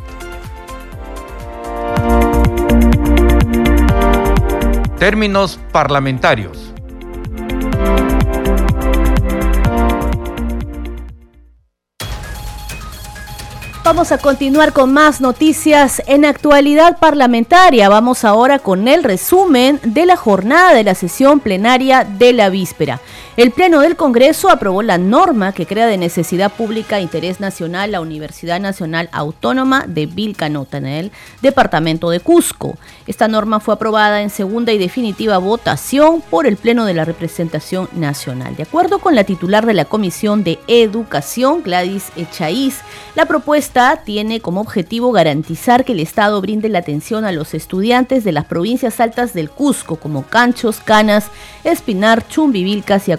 Términos 5.05 5.59
parlamentarios. 5.71 6.73
Vamos 13.83 14.11
a 14.11 14.17
continuar 14.17 14.73
con 14.73 14.91
más 14.93 15.21
noticias 15.21 16.01
en 16.07 16.25
actualidad 16.25 16.97
parlamentaria. 16.97 17.87
Vamos 17.87 18.25
ahora 18.25 18.57
con 18.57 18.87
el 18.87 19.03
resumen 19.03 19.79
de 19.83 20.07
la 20.07 20.15
jornada 20.15 20.73
de 20.73 20.83
la 20.83 20.95
sesión 20.95 21.39
plenaria 21.39 22.03
de 22.03 22.33
la 22.33 22.49
víspera. 22.49 22.99
El 23.37 23.51
Pleno 23.51 23.81
del 23.81 23.97
Congreso 23.97 24.49
aprobó 24.49 24.81
la 24.81 24.97
norma 24.97 25.51
que 25.51 25.65
crea 25.65 25.87
de 25.87 25.97
necesidad 25.97 26.53
pública 26.53 27.01
interés 27.01 27.41
nacional 27.41 27.91
la 27.91 27.99
Universidad 27.99 28.61
Nacional 28.61 29.09
Autónoma 29.11 29.83
de 29.89 30.05
Vilcanota 30.05 30.77
en 30.77 30.85
el 30.85 31.11
departamento 31.41 32.09
de 32.09 32.21
Cusco. 32.21 32.77
Esta 33.07 33.27
norma 33.27 33.59
fue 33.59 33.73
aprobada 33.73 34.21
en 34.21 34.29
segunda 34.29 34.71
y 34.71 34.77
definitiva 34.77 35.37
votación 35.37 36.21
por 36.21 36.47
el 36.47 36.55
Pleno 36.55 36.85
de 36.85 36.93
la 36.93 37.03
Representación 37.03 37.89
Nacional. 37.91 38.55
De 38.55 38.63
acuerdo 38.63 38.99
con 38.99 39.15
la 39.15 39.25
titular 39.25 39.65
de 39.65 39.73
la 39.73 39.83
Comisión 39.83 40.45
de 40.45 40.57
Educación, 40.67 41.61
Gladys 41.61 42.13
Echaíz, 42.15 42.79
la 43.15 43.25
propuesta 43.25 44.01
tiene 44.05 44.39
como 44.39 44.61
objetivo 44.61 45.11
garantizar 45.11 45.83
que 45.83 45.91
el 45.91 45.99
Estado 45.99 46.39
brinde 46.39 46.69
la 46.69 46.79
atención 46.79 47.25
a 47.25 47.33
los 47.33 47.53
estudiantes 47.53 48.23
de 48.23 48.31
las 48.31 48.45
provincias 48.45 49.01
altas 49.01 49.33
del 49.33 49.49
Cusco, 49.49 49.97
como 49.97 50.23
Canchos, 50.23 50.79
Canas, 50.79 51.27
Espinar, 51.65 52.25
Chumbivilcas 52.29 53.09
y 53.09 53.11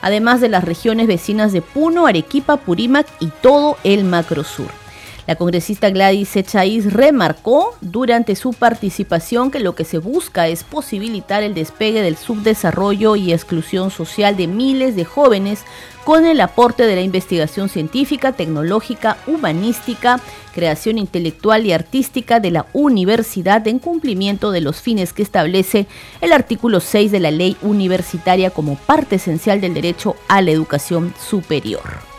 Además 0.00 0.40
de 0.40 0.48
las 0.48 0.64
regiones 0.64 1.06
vecinas 1.06 1.52
de 1.52 1.62
Puno, 1.62 2.06
Arequipa, 2.06 2.56
Purímac 2.56 3.06
y 3.20 3.28
todo 3.40 3.76
el 3.84 4.04
Macrosur. 4.04 4.81
La 5.26 5.36
congresista 5.36 5.88
Gladys 5.90 6.34
Echaíz 6.34 6.92
remarcó 6.92 7.76
durante 7.80 8.34
su 8.34 8.52
participación 8.52 9.52
que 9.52 9.60
lo 9.60 9.76
que 9.76 9.84
se 9.84 9.98
busca 9.98 10.48
es 10.48 10.64
posibilitar 10.64 11.44
el 11.44 11.54
despegue 11.54 12.02
del 12.02 12.16
subdesarrollo 12.16 13.14
y 13.14 13.32
exclusión 13.32 13.92
social 13.92 14.36
de 14.36 14.48
miles 14.48 14.96
de 14.96 15.04
jóvenes 15.04 15.60
con 16.04 16.26
el 16.26 16.40
aporte 16.40 16.86
de 16.86 16.96
la 16.96 17.02
investigación 17.02 17.68
científica, 17.68 18.32
tecnológica, 18.32 19.16
humanística, 19.28 20.18
creación 20.52 20.98
intelectual 20.98 21.66
y 21.66 21.72
artística 21.72 22.40
de 22.40 22.50
la 22.50 22.66
universidad 22.72 23.66
en 23.68 23.78
cumplimiento 23.78 24.50
de 24.50 24.60
los 24.60 24.80
fines 24.80 25.12
que 25.12 25.22
establece 25.22 25.86
el 26.20 26.32
artículo 26.32 26.80
6 26.80 27.12
de 27.12 27.20
la 27.20 27.30
ley 27.30 27.56
universitaria 27.62 28.50
como 28.50 28.74
parte 28.74 29.16
esencial 29.16 29.60
del 29.60 29.74
derecho 29.74 30.16
a 30.26 30.42
la 30.42 30.50
educación 30.50 31.14
superior. 31.16 32.11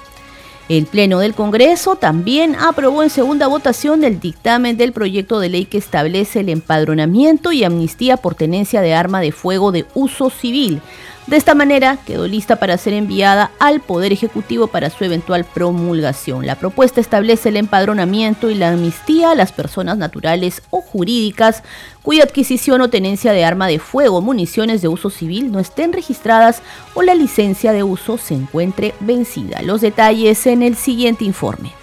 El 0.70 0.86
Pleno 0.86 1.20
del 1.20 1.34
Congreso 1.34 1.98
también 1.98 2.56
aprobó 2.56 3.04
en 3.04 3.10
segunda 3.10 3.48
votación 3.48 4.04
el 4.04 4.20
dictamen 4.22 4.78
del 4.78 4.94
proyecto 4.94 5.40
de 5.40 5.50
ley 5.50 5.66
que 5.66 5.78
establece 5.78 6.40
el 6.40 6.50
empadronamiento 6.50 7.52
y 7.52 7.66
amnistía 7.66 8.16
por 8.16 8.36
tenencia 8.36 8.80
de 8.82 8.94
arma 8.94 9.20
de 9.20 9.34
fuego 9.34 9.74
de 9.74 9.86
uso 9.94 10.30
civil 10.30 10.82
de 11.26 11.38
esta 11.38 11.56
manera, 11.56 11.98
quedó 12.06 12.28
lista 12.28 12.58
para 12.58 12.78
ser 12.78 12.92
enviada 12.94 13.52
al 13.58 13.80
Poder 13.80 14.12
Ejecutivo 14.12 14.68
para 14.68 14.90
su 14.90 15.06
eventual 15.06 15.46
promulgación. 15.46 16.46
La 16.46 16.56
propuesta 16.56 17.00
establece 17.00 17.48
el 17.48 17.56
empadronamiento 17.56 18.50
y 18.50 18.56
la 18.56 18.72
amnistía 18.72 19.32
a 19.32 19.36
las 19.36 19.54
personas 19.54 19.98
naturales 19.98 20.62
o 20.70 20.82
jurídicas 20.82 21.64
cuya 22.04 22.26
adquisición 22.26 22.82
o 22.82 22.90
tenencia 22.92 23.32
de 23.32 23.44
arma 23.44 23.68
de 23.68 23.80
fuego 23.80 24.22
municiones 24.22 24.84
de 24.84 24.90
uso 24.90 25.10
civil 25.10 25.52
no 25.52 25.60
estén 25.60 25.94
registradas 25.94 26.62
o 26.94 27.02
la 27.02 27.16
licencia 27.16 27.72
de 27.72 27.82
uso 27.82 28.20
se 28.20 28.36
encuentre 28.36 28.94
vencida. 29.00 29.64
Los 29.64 29.82
detalles 29.82 30.46
en 30.46 30.62
el 30.62 30.76
siguiente 30.76 31.24
informe. 31.24 31.74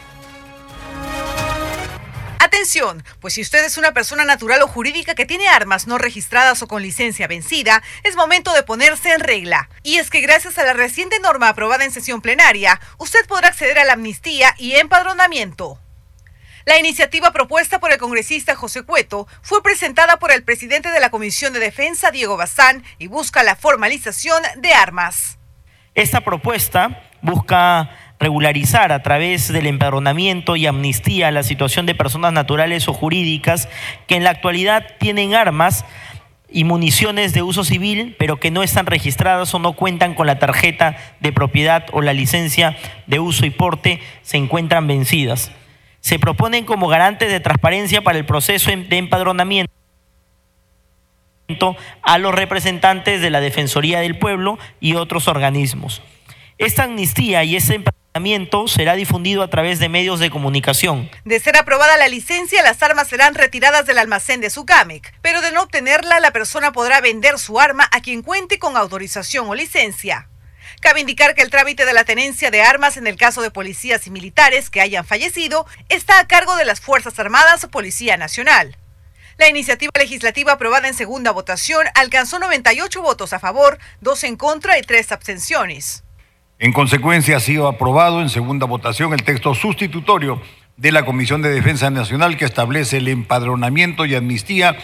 Atención, 2.39 3.03
pues 3.21 3.35
si 3.35 3.41
usted 3.41 3.65
es 3.65 3.79
una 3.79 3.93
persona 3.93 4.25
natural 4.25 4.61
o 4.63 4.69
jurídica 4.69 5.15
que 5.15 5.25
tiene 5.25 5.49
armas 5.49 5.87
no 5.87 5.99
registradas 5.99 6.63
o 6.63 6.69
con 6.69 6.83
licencia 6.83 7.27
vencida, 7.27 7.83
es 8.03 8.17
momento 8.17 8.53
de 8.53 8.63
ponerse 8.63 9.13
en 9.13 9.21
regla. 9.21 9.71
Y 9.83 9.97
es 9.97 10.11
que 10.11 10.21
gracias 10.21 10.59
a 10.59 10.65
la 10.65 10.73
reciente 10.73 11.19
norma 11.21 11.49
aprobada 11.49 11.85
en 11.85 11.91
sesión 11.91 12.21
plenaria, 12.21 12.81
usted 12.99 13.27
podrá 13.27 13.49
acceder 13.49 13.79
a 13.79 13.85
la 13.85 13.95
amnistía 13.95 14.55
y 14.59 14.73
empadronamiento. 14.73 15.79
La 16.67 16.79
iniciativa 16.79 17.33
propuesta 17.33 17.81
por 17.81 17.91
el 17.91 17.99
congresista 17.99 18.55
José 18.55 18.83
Cueto 18.83 19.27
fue 19.41 19.63
presentada 19.63 20.19
por 20.19 20.31
el 20.31 20.43
presidente 20.43 20.91
de 20.91 21.01
la 21.01 21.11
Comisión 21.11 21.55
de 21.55 21.59
Defensa, 21.59 22.11
Diego 22.11 22.37
Bazán, 22.37 22.85
y 22.99 23.07
busca 23.07 23.43
la 23.43 23.57
formalización 23.57 24.43
de 24.59 24.75
armas. 24.75 25.39
Esta 25.95 26.21
propuesta 26.21 27.03
busca 27.23 27.91
regularizar 28.19 28.93
a 28.93 29.03
través 29.03 29.51
del 29.51 29.67
empadronamiento 29.67 30.55
y 30.55 30.67
amnistía 30.67 31.31
la 31.31 31.43
situación 31.43 31.87
de 31.87 31.95
personas 31.95 32.35
naturales 32.35 32.89
o 32.89 32.93
jurídicas 32.93 33.69
que 34.07 34.17
en 34.17 34.25
la 34.25 34.31
actualidad 34.31 34.87
tienen 34.99 35.35
armas 35.35 35.87
y 36.51 36.65
municiones 36.65 37.33
de 37.33 37.43
uso 37.43 37.65
civil, 37.65 38.17
pero 38.19 38.39
que 38.39 38.51
no 38.51 38.63
están 38.63 38.85
registradas 38.85 39.55
o 39.55 39.59
no 39.59 39.73
cuentan 39.73 40.15
con 40.15 40.27
la 40.27 40.39
tarjeta 40.39 40.97
de 41.21 41.33
propiedad 41.33 41.87
o 41.93 42.03
la 42.03 42.13
licencia 42.13 42.77
de 43.07 43.19
uso 43.19 43.47
y 43.47 43.51
porte, 43.51 44.01
se 44.23 44.37
encuentran 44.37 44.87
vencidas. 44.87 45.51
Se 46.01 46.19
proponen 46.19 46.65
como 46.65 46.89
garantes 46.89 47.31
de 47.31 47.41
transparencia 47.41 48.03
para 48.03 48.19
el 48.19 48.25
proceso 48.25 48.71
de 48.71 48.97
empadronamiento 48.97 49.71
a 52.03 52.19
los 52.19 52.35
representantes 52.35 53.21
de 53.21 53.31
la 53.31 53.41
Defensoría 53.41 54.01
del 54.01 54.19
Pueblo 54.19 54.59
y 54.81 54.95
otros 54.95 55.29
organismos. 55.29 56.03
Esta 56.59 56.85
amnistía 56.85 57.43
y 57.45 57.57
ese 57.57 57.75
empadronamiento 57.75 58.69
será 58.69 58.95
difundido 58.95 59.43
a 59.43 59.51
través 59.51 59.79
de 59.79 59.89
medios 59.89 60.21
de 60.21 60.31
comunicación. 60.31 61.11
De 61.25 61.41
ser 61.41 61.57
aprobada 61.57 61.97
la 61.97 62.09
licencia, 62.09 62.63
las 62.63 62.83
armas 62.83 63.09
serán 63.09 63.35
retiradas 63.35 63.87
del 63.87 63.99
almacén 63.99 64.41
de 64.41 64.51
su 64.51 64.67
CAMEC, 64.67 65.15
pero 65.23 65.41
de 65.41 65.53
no 65.53 65.63
obtenerla, 65.63 66.21
la 66.21 66.33
persona 66.33 66.73
podrá 66.73 67.01
vender 67.01 67.39
su 67.39 67.61
arma 67.61 67.89
a 67.93 68.01
quien 68.01 68.23
cuente 68.23 68.59
con 68.59 68.77
autorización 68.77 69.49
o 69.49 69.55
licencia. 69.55 70.29
Cabe 70.81 71.01
indicar 71.01 71.35
que 71.35 71.43
el 71.43 71.51
trámite 71.51 71.85
de 71.85 71.93
la 71.93 72.05
tenencia 72.05 72.51
de 72.51 72.63
armas 72.63 72.97
en 72.97 73.07
el 73.07 73.17
caso 73.17 73.43
de 73.43 73.51
policías 73.51 74.07
y 74.07 74.11
militares 74.11 74.71
que 74.71 74.81
hayan 74.81 75.05
fallecido 75.05 75.67
está 75.91 76.19
a 76.19 76.27
cargo 76.27 76.57
de 76.57 76.65
las 76.65 76.81
Fuerzas 76.81 77.19
Armadas 77.19 77.65
o 77.65 77.71
Policía 77.71 78.17
Nacional. 78.17 78.79
La 79.37 79.49
iniciativa 79.49 79.93
legislativa 79.99 80.53
aprobada 80.53 80.89
en 80.89 80.95
segunda 80.95 81.33
votación 81.33 81.87
alcanzó 81.95 82.39
98 82.39 83.03
votos 83.03 83.35
a 83.35 83.39
favor, 83.39 83.79
2 84.01 84.25
en 84.25 84.37
contra 84.37 84.79
y 84.79 84.83
3 84.83 85.13
abstenciones. 85.13 86.03
En 86.59 86.73
consecuencia, 86.73 87.37
ha 87.37 87.41
sido 87.41 87.69
aprobado 87.69 88.23
en 88.23 88.31
segunda 88.31 88.65
votación 88.65 89.13
el 89.13 89.23
texto 89.23 89.55
sustitutorio 89.55 90.43
de 90.79 90.93
la 90.93 91.05
Comisión 91.05 91.43
de 91.43 91.51
Defensa 91.51 91.91
Nacional 91.91 92.39
que 92.39 92.47
establece 92.47 92.99
el 92.99 93.09
empadronamiento 93.09 94.07
y 94.07 94.15
amnistía 94.15 94.79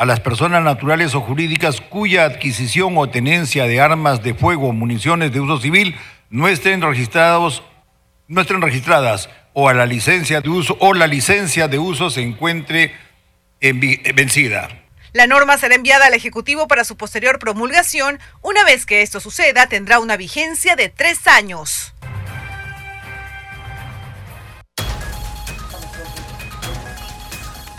a 0.00 0.06
las 0.06 0.18
personas 0.18 0.62
naturales 0.64 1.14
o 1.14 1.20
jurídicas 1.20 1.82
cuya 1.82 2.24
adquisición 2.24 2.96
o 2.96 3.10
tenencia 3.10 3.66
de 3.66 3.82
armas 3.82 4.22
de 4.22 4.32
fuego 4.32 4.68
o 4.68 4.72
municiones 4.72 5.30
de 5.30 5.40
uso 5.40 5.60
civil 5.60 5.94
no 6.30 6.48
estén 6.48 6.80
registrados, 6.80 7.62
no 8.26 8.40
estén 8.40 8.62
registradas 8.62 9.28
o 9.52 9.68
a 9.68 9.74
la 9.74 9.84
licencia 9.84 10.40
de 10.40 10.48
uso 10.48 10.74
o 10.80 10.94
la 10.94 11.06
licencia 11.06 11.68
de 11.68 11.78
uso 11.78 12.08
se 12.08 12.22
encuentre 12.22 12.94
vencida. 13.60 14.70
La 15.12 15.26
norma 15.26 15.58
será 15.58 15.74
enviada 15.74 16.06
al 16.06 16.14
Ejecutivo 16.14 16.66
para 16.66 16.84
su 16.84 16.96
posterior 16.96 17.38
promulgación. 17.38 18.20
Una 18.40 18.64
vez 18.64 18.86
que 18.86 19.02
esto 19.02 19.20
suceda, 19.20 19.66
tendrá 19.66 19.98
una 19.98 20.16
vigencia 20.16 20.76
de 20.76 20.88
tres 20.88 21.26
años. 21.26 21.92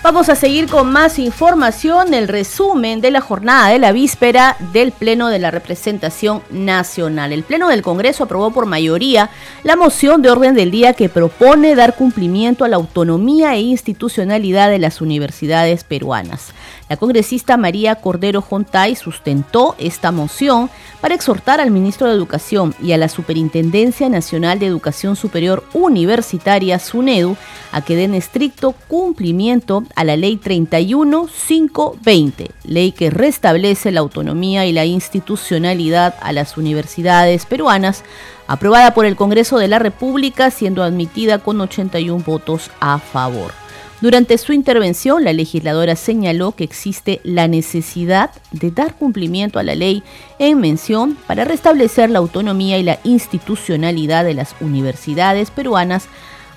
Vamos 0.04 0.30
a 0.30 0.36
seguir 0.36 0.68
con 0.68 0.92
más 0.92 1.20
información, 1.20 2.16
el 2.16 2.28
resumen 2.28 3.02
de 3.02 3.12
la 3.12 3.22
jornada 3.22 3.70
de 3.70 3.78
la 3.78 3.92
víspera 3.92 4.58
del 4.74 4.92
Pleno 4.92 5.28
de 5.28 5.38
la 5.38 5.52
Representación 5.52 6.42
Nacional. 6.50 7.32
El 7.32 7.44
Pleno 7.44 7.68
del 7.68 7.84
Congreso 7.84 8.24
aprobó 8.24 8.50
por 8.50 8.66
mayoría 8.66 9.30
la 9.64 9.76
moción 9.76 10.24
de 10.24 10.32
orden 10.32 10.56
del 10.56 10.72
día 10.72 10.94
que 10.94 11.08
propone 11.08 11.76
dar 11.76 11.96
cumplimiento 11.96 12.66
a 12.66 12.68
la 12.68 12.78
autonomía 12.78 13.54
e 13.54 13.62
institucionalidad 13.62 14.72
de 14.72 14.80
las 14.80 15.02
universidades 15.02 15.84
peruanas. 15.84 16.52
La 16.90 16.98
congresista 16.98 17.56
María 17.56 17.96
Cordero 17.96 18.42
Jontay 18.42 18.96
sustentó 18.96 19.76
esta 19.78 20.12
moción 20.12 20.72
para 21.00 21.14
exhortar 21.14 21.62
al 21.62 21.70
ministro 21.70 22.08
de 22.08 22.16
Educación 22.16 22.74
y 22.82 22.92
a 22.92 22.98
la 22.98 23.08
Superintendencia 23.08 24.10
Nacional 24.10 24.58
de 24.58 24.66
Educación 24.66 25.16
Superior 25.16 25.64
Universitaria, 25.74 26.80
SUNEDU, 26.80 27.38
a 27.72 27.82
que 27.82 27.96
den 27.96 28.14
estricto 28.14 28.74
cumplimiento 28.88 29.84
a 29.96 30.04
la 30.04 30.18
Ley 30.18 30.38
31520, 30.38 32.52
ley 32.66 32.92
que 32.92 33.10
restablece 33.10 33.92
la 33.92 34.00
autonomía 34.00 34.66
y 34.66 34.74
la 34.74 34.86
institucionalidad 34.86 36.16
a 36.22 36.34
las 36.34 36.58
universidades 36.58 37.46
peruanas, 37.46 38.04
aprobada 38.48 38.94
por 38.94 39.06
el 39.06 39.16
Congreso 39.16 39.58
de 39.58 39.68
la 39.68 39.80
República, 39.80 40.52
siendo 40.52 40.84
admitida 40.84 41.40
con 41.40 41.62
81 41.62 42.24
votos 42.26 42.72
a 42.80 43.00
favor. 43.00 43.54
Durante 44.02 44.40
su 44.40 44.52
intervención, 44.52 45.24
la 45.24 45.32
legisladora 45.32 45.96
señaló 45.96 46.54
que 46.54 46.64
existe 46.64 47.22
la 47.24 47.48
necesidad 47.48 48.32
de 48.52 48.72
dar 48.72 48.96
cumplimiento 48.96 49.60
a 49.60 49.64
la 49.64 49.76
ley 49.76 50.02
en 50.40 50.60
mención 50.60 51.16
para 51.28 51.46
restablecer 51.46 52.10
la 52.10 52.18
autonomía 52.18 52.80
y 52.80 52.84
la 52.84 53.00
institucionalidad 53.04 54.26
de 54.26 54.34
las 54.34 54.56
universidades 54.60 55.52
peruanas 55.52 56.08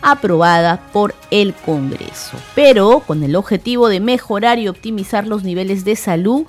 aprobada 0.05 0.81
por 0.93 1.15
el 1.31 1.55
Congreso, 1.55 2.37
pero 2.55 3.01
con 3.01 3.25
el 3.25 3.35
objetivo 3.35 3.89
de 3.89 4.01
mejorar 4.01 4.59
y 4.59 4.69
optimizar 4.69 5.27
los 5.27 5.43
niveles 5.43 5.85
de 5.85 5.97
salud 5.97 6.45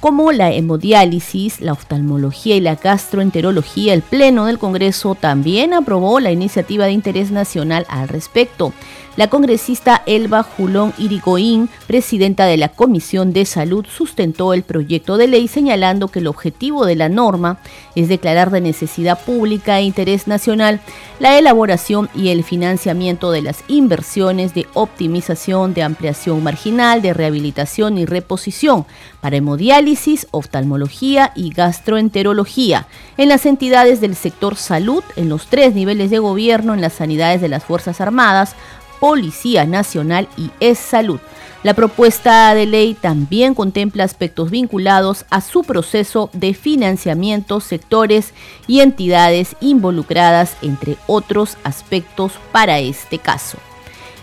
como 0.00 0.32
la 0.32 0.50
hemodiálisis, 0.50 1.60
la 1.60 1.72
oftalmología 1.72 2.56
y 2.56 2.60
la 2.60 2.76
gastroenterología, 2.76 3.92
el 3.92 4.00
Pleno 4.00 4.46
del 4.46 4.58
Congreso 4.58 5.14
también 5.14 5.74
aprobó 5.74 6.20
la 6.20 6.30
iniciativa 6.30 6.86
de 6.86 6.92
interés 6.92 7.30
nacional 7.30 7.84
al 7.90 8.08
respecto. 8.08 8.72
La 9.20 9.28
congresista 9.28 10.02
Elba 10.06 10.42
Julón 10.42 10.94
Irigoyen, 10.96 11.68
presidenta 11.86 12.46
de 12.46 12.56
la 12.56 12.70
Comisión 12.70 13.34
de 13.34 13.44
Salud, 13.44 13.84
sustentó 13.84 14.54
el 14.54 14.62
proyecto 14.62 15.18
de 15.18 15.26
ley 15.26 15.46
señalando 15.46 16.08
que 16.08 16.20
el 16.20 16.26
objetivo 16.26 16.86
de 16.86 16.96
la 16.96 17.10
norma 17.10 17.58
es 17.94 18.08
declarar 18.08 18.50
de 18.50 18.62
necesidad 18.62 19.22
pública 19.22 19.78
e 19.78 19.82
interés 19.82 20.26
nacional 20.26 20.80
la 21.18 21.38
elaboración 21.38 22.08
y 22.14 22.30
el 22.30 22.44
financiamiento 22.44 23.30
de 23.30 23.42
las 23.42 23.62
inversiones 23.68 24.54
de 24.54 24.66
optimización, 24.72 25.74
de 25.74 25.82
ampliación 25.82 26.42
marginal, 26.42 27.02
de 27.02 27.12
rehabilitación 27.12 27.98
y 27.98 28.06
reposición 28.06 28.86
para 29.20 29.36
hemodiálisis, 29.36 30.28
oftalmología 30.30 31.32
y 31.34 31.50
gastroenterología 31.50 32.86
en 33.18 33.28
las 33.28 33.44
entidades 33.44 34.00
del 34.00 34.16
sector 34.16 34.56
salud, 34.56 35.04
en 35.16 35.28
los 35.28 35.46
tres 35.48 35.74
niveles 35.74 36.08
de 36.08 36.20
gobierno, 36.20 36.72
en 36.72 36.80
las 36.80 36.94
sanidades 36.94 37.42
de 37.42 37.50
las 37.50 37.64
Fuerzas 37.64 38.00
Armadas, 38.00 38.56
Policía 39.00 39.66
Nacional 39.66 40.28
y 40.36 40.50
Es 40.60 40.78
Salud. 40.78 41.18
La 41.62 41.74
propuesta 41.74 42.54
de 42.54 42.64
ley 42.66 42.94
también 42.94 43.54
contempla 43.54 44.04
aspectos 44.04 44.50
vinculados 44.50 45.26
a 45.28 45.40
su 45.40 45.62
proceso 45.62 46.30
de 46.32 46.54
financiamiento, 46.54 47.60
sectores 47.60 48.32
y 48.66 48.80
entidades 48.80 49.56
involucradas, 49.60 50.56
entre 50.62 50.96
otros 51.06 51.58
aspectos 51.64 52.32
para 52.52 52.78
este 52.78 53.18
caso. 53.18 53.58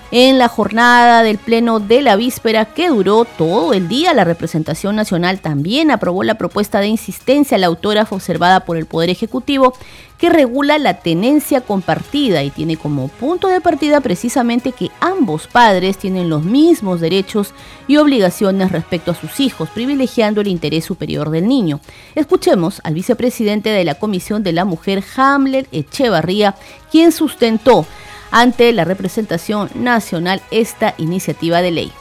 En 0.10 0.38
la 0.38 0.48
jornada 0.48 1.22
del 1.22 1.38
Pleno 1.38 1.82
de 1.82 2.02
la 2.02 2.16
víspera 2.16 2.64
que 2.64 2.88
duró 2.88 3.26
todo 3.26 3.74
el 3.74 3.90
día, 3.90 4.14
la 4.14 4.24
representación 4.24 4.96
nacional 4.96 5.42
también 5.42 5.92
aprobó 5.92 6.24
la 6.24 6.38
propuesta 6.38 6.80
de 6.80 6.88
insistencia 6.88 7.58
a 7.58 7.60
la 7.60 7.68
autora 7.68 8.08
observada 8.10 8.62
por 8.62 8.78
el 8.78 8.86
Poder 8.86 9.10
Ejecutivo 9.10 9.74
que 10.18 10.30
regula 10.30 10.78
la 10.78 11.02
tenencia 11.02 11.60
compartida 11.60 12.42
y 12.42 12.52
tiene 12.52 12.78
como 12.78 13.10
punto 13.10 13.50
de 13.50 13.60
partida 13.60 14.00
precisamente 14.00 14.72
que 14.72 14.92
ambos 15.02 15.48
padres 15.48 15.98
tienen 15.98 16.30
los 16.30 16.42
mismos 16.42 17.02
derechos 17.02 17.54
y 17.90 17.98
obligaciones 17.98 18.72
respecto 18.72 19.12
a 19.12 19.16
sus 19.16 19.42
hijos, 19.42 19.70
privilegiando 19.70 20.40
el 20.40 20.48
interés 20.48 20.86
superior 20.86 21.32
del 21.32 21.50
niño. 21.50 21.82
Escuchemos 22.16 22.80
al 22.86 22.94
vicepresidente 22.94 23.72
de 23.72 23.84
la 23.84 23.96
Comisión 23.96 24.42
de 24.42 24.54
la 24.54 24.64
Mujer, 24.64 25.04
Hamlet 25.18 25.68
Echevarría, 25.74 26.56
quien 26.90 27.12
sustentó 27.12 27.86
ante 28.32 28.72
la 28.74 28.84
representación 28.84 29.70
nacional 29.76 30.42
esta 30.52 30.96
iniciativa 30.98 31.62
de 31.62 31.72
ley. 31.72 31.92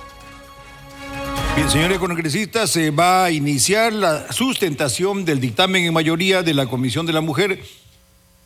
Bien, 1.56 1.70
señores 1.70 1.98
congresistas, 1.98 2.70
se 2.70 2.90
va 2.90 3.24
a 3.24 3.30
iniciar 3.30 3.92
la 3.92 4.30
sustentación 4.30 5.24
del 5.24 5.40
dictamen 5.40 5.84
en 5.84 5.94
mayoría 5.94 6.42
de 6.42 6.52
la 6.52 6.66
Comisión 6.66 7.06
de 7.06 7.14
la 7.14 7.22
Mujer 7.22 7.60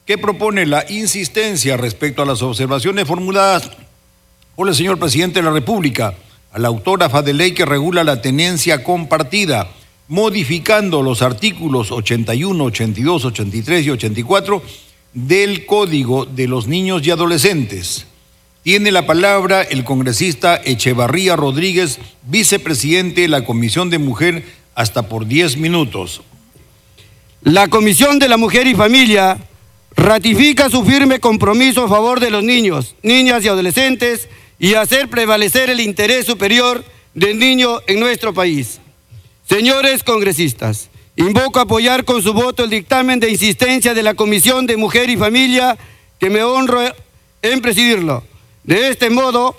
que 0.06 0.16
propone 0.16 0.64
la 0.64 0.84
insistencia 0.88 1.76
respecto 1.76 2.22
a 2.22 2.26
las 2.26 2.42
observaciones 2.42 3.06
formuladas 3.06 3.70
por 4.56 4.68
el 4.68 4.74
señor 4.74 4.98
presidente 4.98 5.40
de 5.40 5.44
la 5.44 5.52
República, 5.52 6.14
a 6.52 6.58
la 6.58 6.68
autógrafa 6.68 7.22
de 7.22 7.32
ley 7.32 7.52
que 7.52 7.64
regula 7.64 8.04
la 8.04 8.20
tenencia 8.20 8.84
compartida, 8.84 9.70
modificando 10.06 11.02
los 11.02 11.22
artículos 11.22 11.90
81, 11.92 12.64
82, 12.64 13.24
83 13.24 13.86
y 13.86 13.90
84 13.90 14.62
del 15.12 15.66
Código 15.66 16.26
de 16.26 16.46
los 16.46 16.66
Niños 16.66 17.06
y 17.06 17.10
Adolescentes. 17.10 18.06
Tiene 18.62 18.92
la 18.92 19.06
palabra 19.06 19.62
el 19.62 19.84
congresista 19.84 20.60
Echevarría 20.62 21.34
Rodríguez, 21.34 21.98
vicepresidente 22.22 23.22
de 23.22 23.28
la 23.28 23.44
Comisión 23.44 23.88
de 23.88 23.98
Mujer, 23.98 24.44
hasta 24.74 25.08
por 25.08 25.26
10 25.26 25.56
minutos. 25.56 26.22
La 27.42 27.68
Comisión 27.68 28.18
de 28.18 28.28
la 28.28 28.36
Mujer 28.36 28.66
y 28.66 28.74
Familia 28.74 29.38
ratifica 29.96 30.68
su 30.68 30.84
firme 30.84 31.20
compromiso 31.20 31.84
a 31.84 31.88
favor 31.88 32.20
de 32.20 32.30
los 32.30 32.44
niños, 32.44 32.96
niñas 33.02 33.44
y 33.44 33.48
adolescentes 33.48 34.28
y 34.58 34.74
hacer 34.74 35.08
prevalecer 35.08 35.70
el 35.70 35.80
interés 35.80 36.26
superior 36.26 36.84
del 37.14 37.38
niño 37.38 37.80
en 37.86 37.98
nuestro 37.98 38.34
país. 38.34 38.78
Señores 39.48 40.04
congresistas, 40.04 40.89
Invoco 41.20 41.58
a 41.58 41.64
apoyar 41.64 42.06
con 42.06 42.22
su 42.22 42.32
voto 42.32 42.64
el 42.64 42.70
dictamen 42.70 43.20
de 43.20 43.28
insistencia 43.28 43.92
de 43.92 44.02
la 44.02 44.14
Comisión 44.14 44.64
de 44.64 44.78
Mujer 44.78 45.10
y 45.10 45.18
Familia, 45.18 45.76
que 46.18 46.30
me 46.30 46.42
honro 46.42 46.80
en 47.42 47.60
presidirlo. 47.60 48.24
De 48.64 48.88
este 48.88 49.10
modo, 49.10 49.54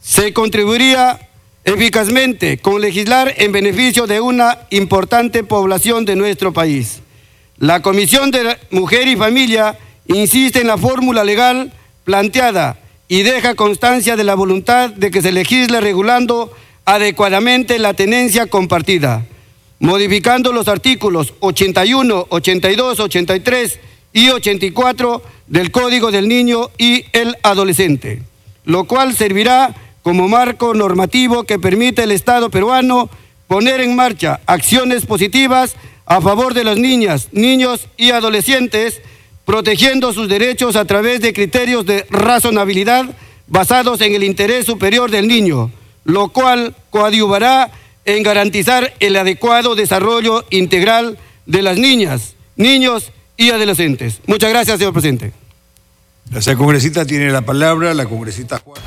se 0.00 0.32
contribuiría 0.32 1.28
eficazmente 1.62 2.56
con 2.56 2.80
legislar 2.80 3.34
en 3.36 3.52
beneficio 3.52 4.06
de 4.06 4.22
una 4.22 4.60
importante 4.70 5.44
población 5.44 6.06
de 6.06 6.16
nuestro 6.16 6.54
país. 6.54 7.00
La 7.58 7.82
Comisión 7.82 8.30
de 8.30 8.56
Mujer 8.70 9.06
y 9.06 9.14
Familia 9.14 9.78
insiste 10.06 10.62
en 10.62 10.68
la 10.68 10.78
fórmula 10.78 11.22
legal 11.22 11.70
planteada 12.04 12.78
y 13.08 13.24
deja 13.24 13.54
constancia 13.54 14.16
de 14.16 14.24
la 14.24 14.36
voluntad 14.36 14.88
de 14.88 15.10
que 15.10 15.20
se 15.20 15.32
legisle 15.32 15.82
regulando 15.82 16.50
adecuadamente 16.86 17.78
la 17.78 17.92
tenencia 17.92 18.46
compartida 18.46 19.26
modificando 19.78 20.52
los 20.52 20.68
artículos 20.68 21.34
81, 21.40 22.26
82, 22.28 23.00
83 23.00 23.78
y 24.12 24.28
84 24.30 25.22
del 25.46 25.70
Código 25.70 26.10
del 26.10 26.28
Niño 26.28 26.70
y 26.78 27.04
el 27.12 27.36
Adolescente, 27.42 28.22
lo 28.64 28.84
cual 28.84 29.14
servirá 29.14 29.74
como 30.02 30.28
marco 30.28 30.74
normativo 30.74 31.44
que 31.44 31.58
permite 31.58 32.02
al 32.02 32.12
Estado 32.12 32.50
peruano 32.50 33.10
poner 33.46 33.80
en 33.80 33.96
marcha 33.96 34.40
acciones 34.46 35.06
positivas 35.06 35.76
a 36.06 36.20
favor 36.20 36.54
de 36.54 36.64
las 36.64 36.76
niñas, 36.76 37.28
niños 37.32 37.88
y 37.96 38.10
adolescentes 38.10 39.00
protegiendo 39.44 40.12
sus 40.12 40.28
derechos 40.28 40.76
a 40.76 40.84
través 40.84 41.20
de 41.20 41.32
criterios 41.32 41.84
de 41.86 42.06
razonabilidad 42.10 43.06
basados 43.46 44.00
en 44.00 44.14
el 44.14 44.24
interés 44.24 44.66
superior 44.66 45.10
del 45.10 45.28
niño, 45.28 45.70
lo 46.04 46.28
cual 46.28 46.74
coadyuvará 46.90 47.70
en 48.04 48.22
garantizar 48.22 48.92
el 49.00 49.16
adecuado 49.16 49.74
desarrollo 49.74 50.44
integral 50.50 51.18
de 51.46 51.62
las 51.62 51.78
niñas, 51.78 52.34
niños 52.56 53.12
y 53.36 53.50
adolescentes. 53.50 54.20
Muchas 54.26 54.50
gracias, 54.50 54.78
señor 54.78 54.92
presidente. 54.92 55.32
La 56.30 56.56
congresista 56.56 57.04
tiene 57.04 57.30
la 57.30 57.42
palabra, 57.42 57.94
la 57.94 58.06
congresista 58.06 58.58
Juan. 58.58 58.80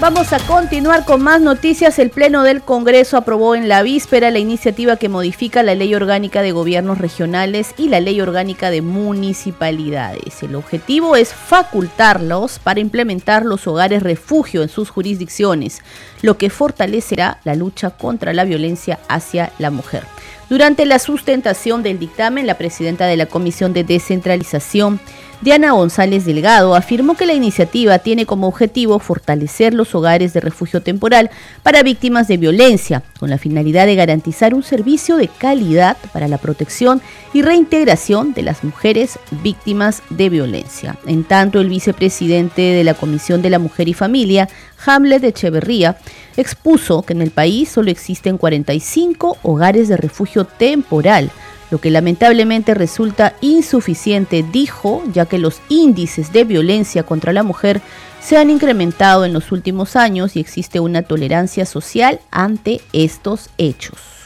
Vamos 0.00 0.32
a 0.32 0.38
continuar 0.38 1.04
con 1.04 1.22
más 1.22 1.40
noticias. 1.40 1.98
El 1.98 2.10
Pleno 2.10 2.44
del 2.44 2.62
Congreso 2.62 3.16
aprobó 3.16 3.56
en 3.56 3.68
la 3.68 3.82
víspera 3.82 4.30
la 4.30 4.38
iniciativa 4.38 4.96
que 4.96 5.08
modifica 5.08 5.64
la 5.64 5.74
Ley 5.74 5.92
Orgánica 5.92 6.40
de 6.40 6.52
Gobiernos 6.52 6.98
Regionales 6.98 7.74
y 7.76 7.88
la 7.88 7.98
Ley 7.98 8.20
Orgánica 8.20 8.70
de 8.70 8.80
Municipalidades. 8.80 10.40
El 10.44 10.54
objetivo 10.54 11.16
es 11.16 11.34
facultarlos 11.34 12.60
para 12.60 12.78
implementar 12.78 13.44
los 13.44 13.66
hogares 13.66 14.04
refugio 14.04 14.62
en 14.62 14.68
sus 14.68 14.88
jurisdicciones, 14.88 15.80
lo 16.22 16.38
que 16.38 16.48
fortalecerá 16.48 17.40
la 17.42 17.56
lucha 17.56 17.90
contra 17.90 18.32
la 18.32 18.44
violencia 18.44 19.00
hacia 19.08 19.50
la 19.58 19.72
mujer. 19.72 20.04
Durante 20.48 20.86
la 20.86 21.00
sustentación 21.00 21.82
del 21.82 21.98
dictamen, 21.98 22.46
la 22.46 22.56
presidenta 22.56 23.06
de 23.06 23.16
la 23.16 23.26
Comisión 23.26 23.72
de 23.72 23.82
Descentralización, 23.82 25.00
Diana 25.40 25.70
González 25.70 26.24
Delgado 26.24 26.74
afirmó 26.74 27.14
que 27.14 27.24
la 27.24 27.32
iniciativa 27.32 28.00
tiene 28.00 28.26
como 28.26 28.48
objetivo 28.48 28.98
fortalecer 28.98 29.72
los 29.72 29.94
hogares 29.94 30.32
de 30.32 30.40
refugio 30.40 30.82
temporal 30.82 31.30
para 31.62 31.84
víctimas 31.84 32.26
de 32.26 32.38
violencia, 32.38 33.04
con 33.20 33.30
la 33.30 33.38
finalidad 33.38 33.86
de 33.86 33.94
garantizar 33.94 34.52
un 34.52 34.64
servicio 34.64 35.16
de 35.16 35.28
calidad 35.28 35.96
para 36.12 36.26
la 36.26 36.38
protección 36.38 37.00
y 37.32 37.42
reintegración 37.42 38.34
de 38.34 38.42
las 38.42 38.64
mujeres 38.64 39.20
víctimas 39.44 40.02
de 40.10 40.28
violencia. 40.28 40.98
En 41.06 41.22
tanto, 41.22 41.60
el 41.60 41.68
vicepresidente 41.68 42.62
de 42.62 42.82
la 42.82 42.94
Comisión 42.94 43.40
de 43.40 43.50
la 43.50 43.60
Mujer 43.60 43.88
y 43.88 43.94
Familia, 43.94 44.48
Hamlet 44.84 45.22
Echeverría, 45.22 45.98
expuso 46.36 47.02
que 47.02 47.12
en 47.12 47.22
el 47.22 47.30
país 47.30 47.68
solo 47.68 47.92
existen 47.92 48.38
45 48.38 49.38
hogares 49.44 49.86
de 49.86 49.98
refugio 49.98 50.44
temporal, 50.46 51.30
lo 51.70 51.78
que 51.78 51.90
lamentablemente 51.90 52.74
resulta 52.74 53.34
insuficiente, 53.40 54.44
dijo, 54.52 55.02
ya 55.12 55.26
que 55.26 55.38
los 55.38 55.60
índices 55.68 56.32
de 56.32 56.44
violencia 56.44 57.02
contra 57.02 57.32
la 57.32 57.42
mujer 57.42 57.80
se 58.20 58.36
han 58.36 58.50
incrementado 58.50 59.24
en 59.24 59.32
los 59.32 59.52
últimos 59.52 59.96
años 59.96 60.36
y 60.36 60.40
existe 60.40 60.80
una 60.80 61.02
tolerancia 61.02 61.66
social 61.66 62.20
ante 62.30 62.80
estos 62.92 63.50
hechos. 63.58 64.17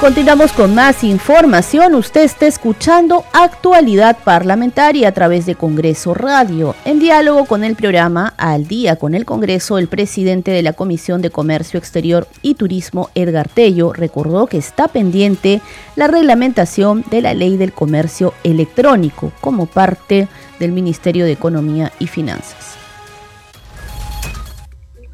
Continuamos 0.00 0.54
con 0.54 0.74
más 0.74 1.04
información. 1.04 1.94
Usted 1.94 2.22
está 2.22 2.46
escuchando 2.46 3.22
Actualidad 3.34 4.16
Parlamentaria 4.24 5.08
a 5.08 5.12
través 5.12 5.44
de 5.44 5.56
Congreso 5.56 6.14
Radio. 6.14 6.74
En 6.86 6.98
diálogo 6.98 7.44
con 7.44 7.64
el 7.64 7.76
programa 7.76 8.32
Al 8.38 8.66
Día 8.66 8.96
con 8.96 9.14
el 9.14 9.26
Congreso, 9.26 9.76
el 9.76 9.88
presidente 9.88 10.52
de 10.52 10.62
la 10.62 10.72
Comisión 10.72 11.20
de 11.20 11.28
Comercio 11.28 11.76
Exterior 11.76 12.26
y 12.40 12.54
Turismo, 12.54 13.10
Edgar 13.14 13.50
Tello, 13.50 13.92
recordó 13.92 14.46
que 14.46 14.56
está 14.56 14.88
pendiente 14.88 15.60
la 15.96 16.06
reglamentación 16.06 17.04
de 17.10 17.20
la 17.20 17.34
Ley 17.34 17.58
del 17.58 17.74
Comercio 17.74 18.32
Electrónico 18.42 19.32
como 19.42 19.66
parte 19.66 20.28
del 20.58 20.72
Ministerio 20.72 21.26
de 21.26 21.32
Economía 21.32 21.92
y 21.98 22.06
Finanzas. 22.06 22.78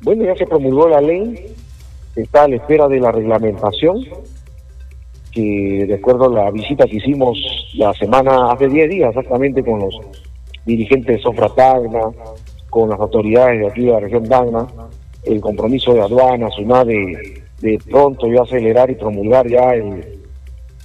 Bueno, 0.03 0.25
ya 0.25 0.37
se 0.37 0.47
promulgó 0.47 0.89
la 0.89 1.01
ley, 1.01 1.57
está 2.15 2.45
a 2.45 2.49
la 2.49 2.55
espera 2.55 2.87
de 2.87 3.01
la 3.01 3.11
reglamentación 3.11 4.05
que 5.37 5.85
de 5.87 5.95
acuerdo 5.95 6.25
a 6.25 6.45
la 6.45 6.51
visita 6.51 6.87
que 6.87 6.97
hicimos 6.97 7.39
la 7.75 7.93
semana, 7.93 8.53
hace 8.53 8.69
10 8.69 8.89
días 8.89 9.11
exactamente, 9.11 9.63
con 9.63 9.81
los 9.81 9.95
dirigentes 10.65 11.17
de 11.17 11.23
Sofra 11.23 11.51
Tacna, 11.51 12.01
con 12.71 12.89
las 12.89 12.99
autoridades 12.99 13.61
de 13.61 13.67
aquí 13.67 13.83
de 13.83 13.93
la 13.93 14.01
región 14.01 14.27
Tacna, 14.27 14.67
el 15.25 15.39
compromiso 15.43 15.93
de 15.93 16.01
aduanas, 16.01 16.59
una 16.59 16.85
de, 16.85 17.43
de 17.61 17.79
pronto 17.91 18.27
ya 18.33 18.43
acelerar 18.43 18.91
y 18.91 18.95
promulgar 18.95 19.47
ya 19.47 19.75
el, 19.75 20.23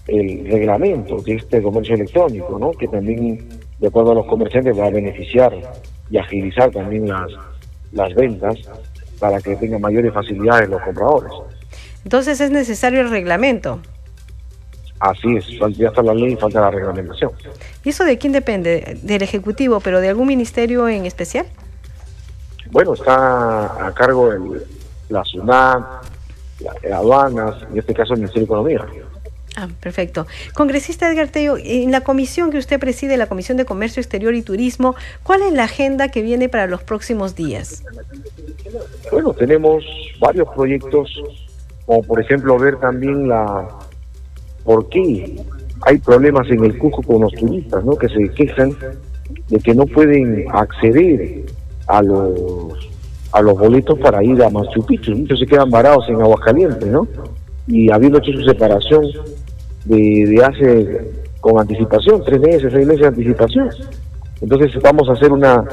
el 0.07 0.45
reglamento 0.51 1.21
de 1.21 1.35
este 1.35 1.61
comercio 1.61 1.95
electrónico, 1.95 2.59
¿no? 2.59 2.71
que 2.71 2.89
también, 2.89 3.47
de 3.79 3.87
acuerdo 3.87 4.11
a 4.11 4.15
los 4.15 4.25
comerciantes, 4.25 4.77
va 4.77 4.87
a 4.87 4.89
beneficiar 4.89 5.55
y 6.09 6.17
agilizar 6.17 6.71
también 6.71 7.07
las, 7.07 7.31
las 7.93 8.13
ventas 8.15 8.57
para 9.17 9.39
que 9.39 9.55
tengan 9.55 9.79
mayores 9.79 10.13
facilidades 10.13 10.67
los 10.67 10.81
compradores. 10.81 11.31
Entonces 12.03 12.41
es 12.41 12.51
necesario 12.51 12.99
el 12.99 13.09
reglamento. 13.09 13.79
Así 15.01 15.35
es, 15.35 15.47
ya 15.75 15.87
está 15.87 16.03
la 16.03 16.13
ley 16.13 16.33
y 16.33 16.35
falta 16.35 16.61
la 16.61 16.69
reglamentación. 16.69 17.31
¿Y 17.83 17.89
eso 17.89 18.03
de 18.03 18.19
quién 18.19 18.33
depende? 18.33 18.99
¿Del 19.01 19.23
Ejecutivo, 19.23 19.79
pero 19.79 19.99
de 19.99 20.09
algún 20.09 20.27
ministerio 20.27 20.87
en 20.87 21.07
especial? 21.07 21.47
Bueno, 22.69 22.93
está 22.93 23.87
a 23.87 23.91
cargo 23.95 24.29
de 24.29 24.61
la 25.09 25.25
SUNAT, 25.25 25.83
la, 26.59 26.97
aduanas, 26.97 27.63
en 27.71 27.79
este 27.79 27.95
caso 27.95 28.13
el 28.13 28.19
Ministerio 28.19 28.41
de 28.41 28.45
Economía. 28.45 28.85
Ah, 29.57 29.67
perfecto. 29.79 30.27
Congresista 30.53 31.11
Edgar 31.11 31.29
Tello, 31.29 31.57
en 31.57 31.91
la 31.91 32.01
comisión 32.01 32.51
que 32.51 32.59
usted 32.59 32.79
preside, 32.79 33.17
la 33.17 33.25
Comisión 33.25 33.57
de 33.57 33.65
Comercio 33.65 34.01
Exterior 34.01 34.35
y 34.35 34.43
Turismo, 34.43 34.93
¿cuál 35.23 35.41
es 35.41 35.51
la 35.51 35.63
agenda 35.63 36.09
que 36.09 36.21
viene 36.21 36.47
para 36.47 36.67
los 36.67 36.83
próximos 36.83 37.35
días? 37.35 37.83
Bueno, 39.11 39.33
tenemos 39.33 39.83
varios 40.19 40.47
proyectos, 40.53 41.09
como 41.87 42.03
por 42.03 42.21
ejemplo 42.21 42.59
ver 42.59 42.79
también 42.79 43.27
la 43.27 43.67
por 44.63 44.89
qué 44.89 45.35
hay 45.83 45.97
problemas 45.97 46.49
en 46.49 46.63
el 46.63 46.77
Cusco 46.77 47.01
con 47.01 47.21
los 47.21 47.33
turistas, 47.33 47.83
¿no? 47.83 47.95
Que 47.95 48.07
se 48.09 48.29
quejan 48.29 48.75
de 49.49 49.59
que 49.59 49.73
no 49.73 49.85
pueden 49.85 50.45
acceder 50.51 51.43
a 51.87 52.01
los 52.01 52.91
a 53.31 53.41
los 53.41 53.57
boletos 53.57 53.97
para 53.99 54.21
ir 54.23 54.43
a 54.43 54.49
Machu 54.49 54.85
Picchu, 54.85 55.15
muchos 55.15 55.39
se 55.39 55.45
quedan 55.45 55.69
varados 55.69 56.03
en 56.09 56.21
Aguascalientes, 56.21 56.85
¿no? 56.85 57.07
Y 57.65 57.89
habiendo 57.89 58.17
hecho 58.17 58.33
su 58.33 58.43
separación 58.43 59.05
de, 59.85 60.25
de 60.25 60.43
hace 60.43 61.11
con 61.39 61.57
anticipación, 61.57 62.21
tres 62.25 62.41
meses, 62.41 62.73
seis 62.73 62.85
meses 62.85 63.01
de 63.01 63.07
anticipación. 63.07 63.69
Entonces 64.41 64.71
vamos 64.81 65.07
a 65.07 65.13
hacer 65.13 65.31
una 65.31 65.63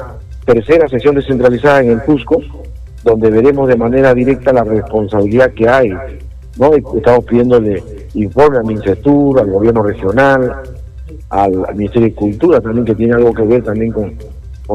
tercera 0.45 0.87
sesión 0.87 1.15
descentralizada 1.15 1.81
en 1.81 1.91
el 1.91 2.01
Cusco, 2.03 2.41
donde 3.03 3.29
veremos 3.29 3.67
de 3.67 3.75
manera 3.75 4.13
directa 4.13 4.53
la 4.53 4.63
responsabilidad 4.63 5.51
que 5.51 5.67
hay 5.67 5.91
¿no? 6.59 6.73
Estamos 6.73 7.25
pidiéndole 7.25 7.83
informe 8.13 8.57
al 8.57 8.65
Ministerio, 8.65 9.39
al 9.39 9.49
gobierno 9.49 9.81
regional, 9.81 10.61
al, 11.29 11.75
Ministerio 11.75 12.09
de 12.09 12.13
Cultura 12.13 12.59
también, 12.59 12.85
que 12.85 12.95
tiene 12.95 13.13
algo 13.13 13.33
que 13.33 13.43
ver 13.43 13.63
también 13.63 13.91
con, 13.91 14.13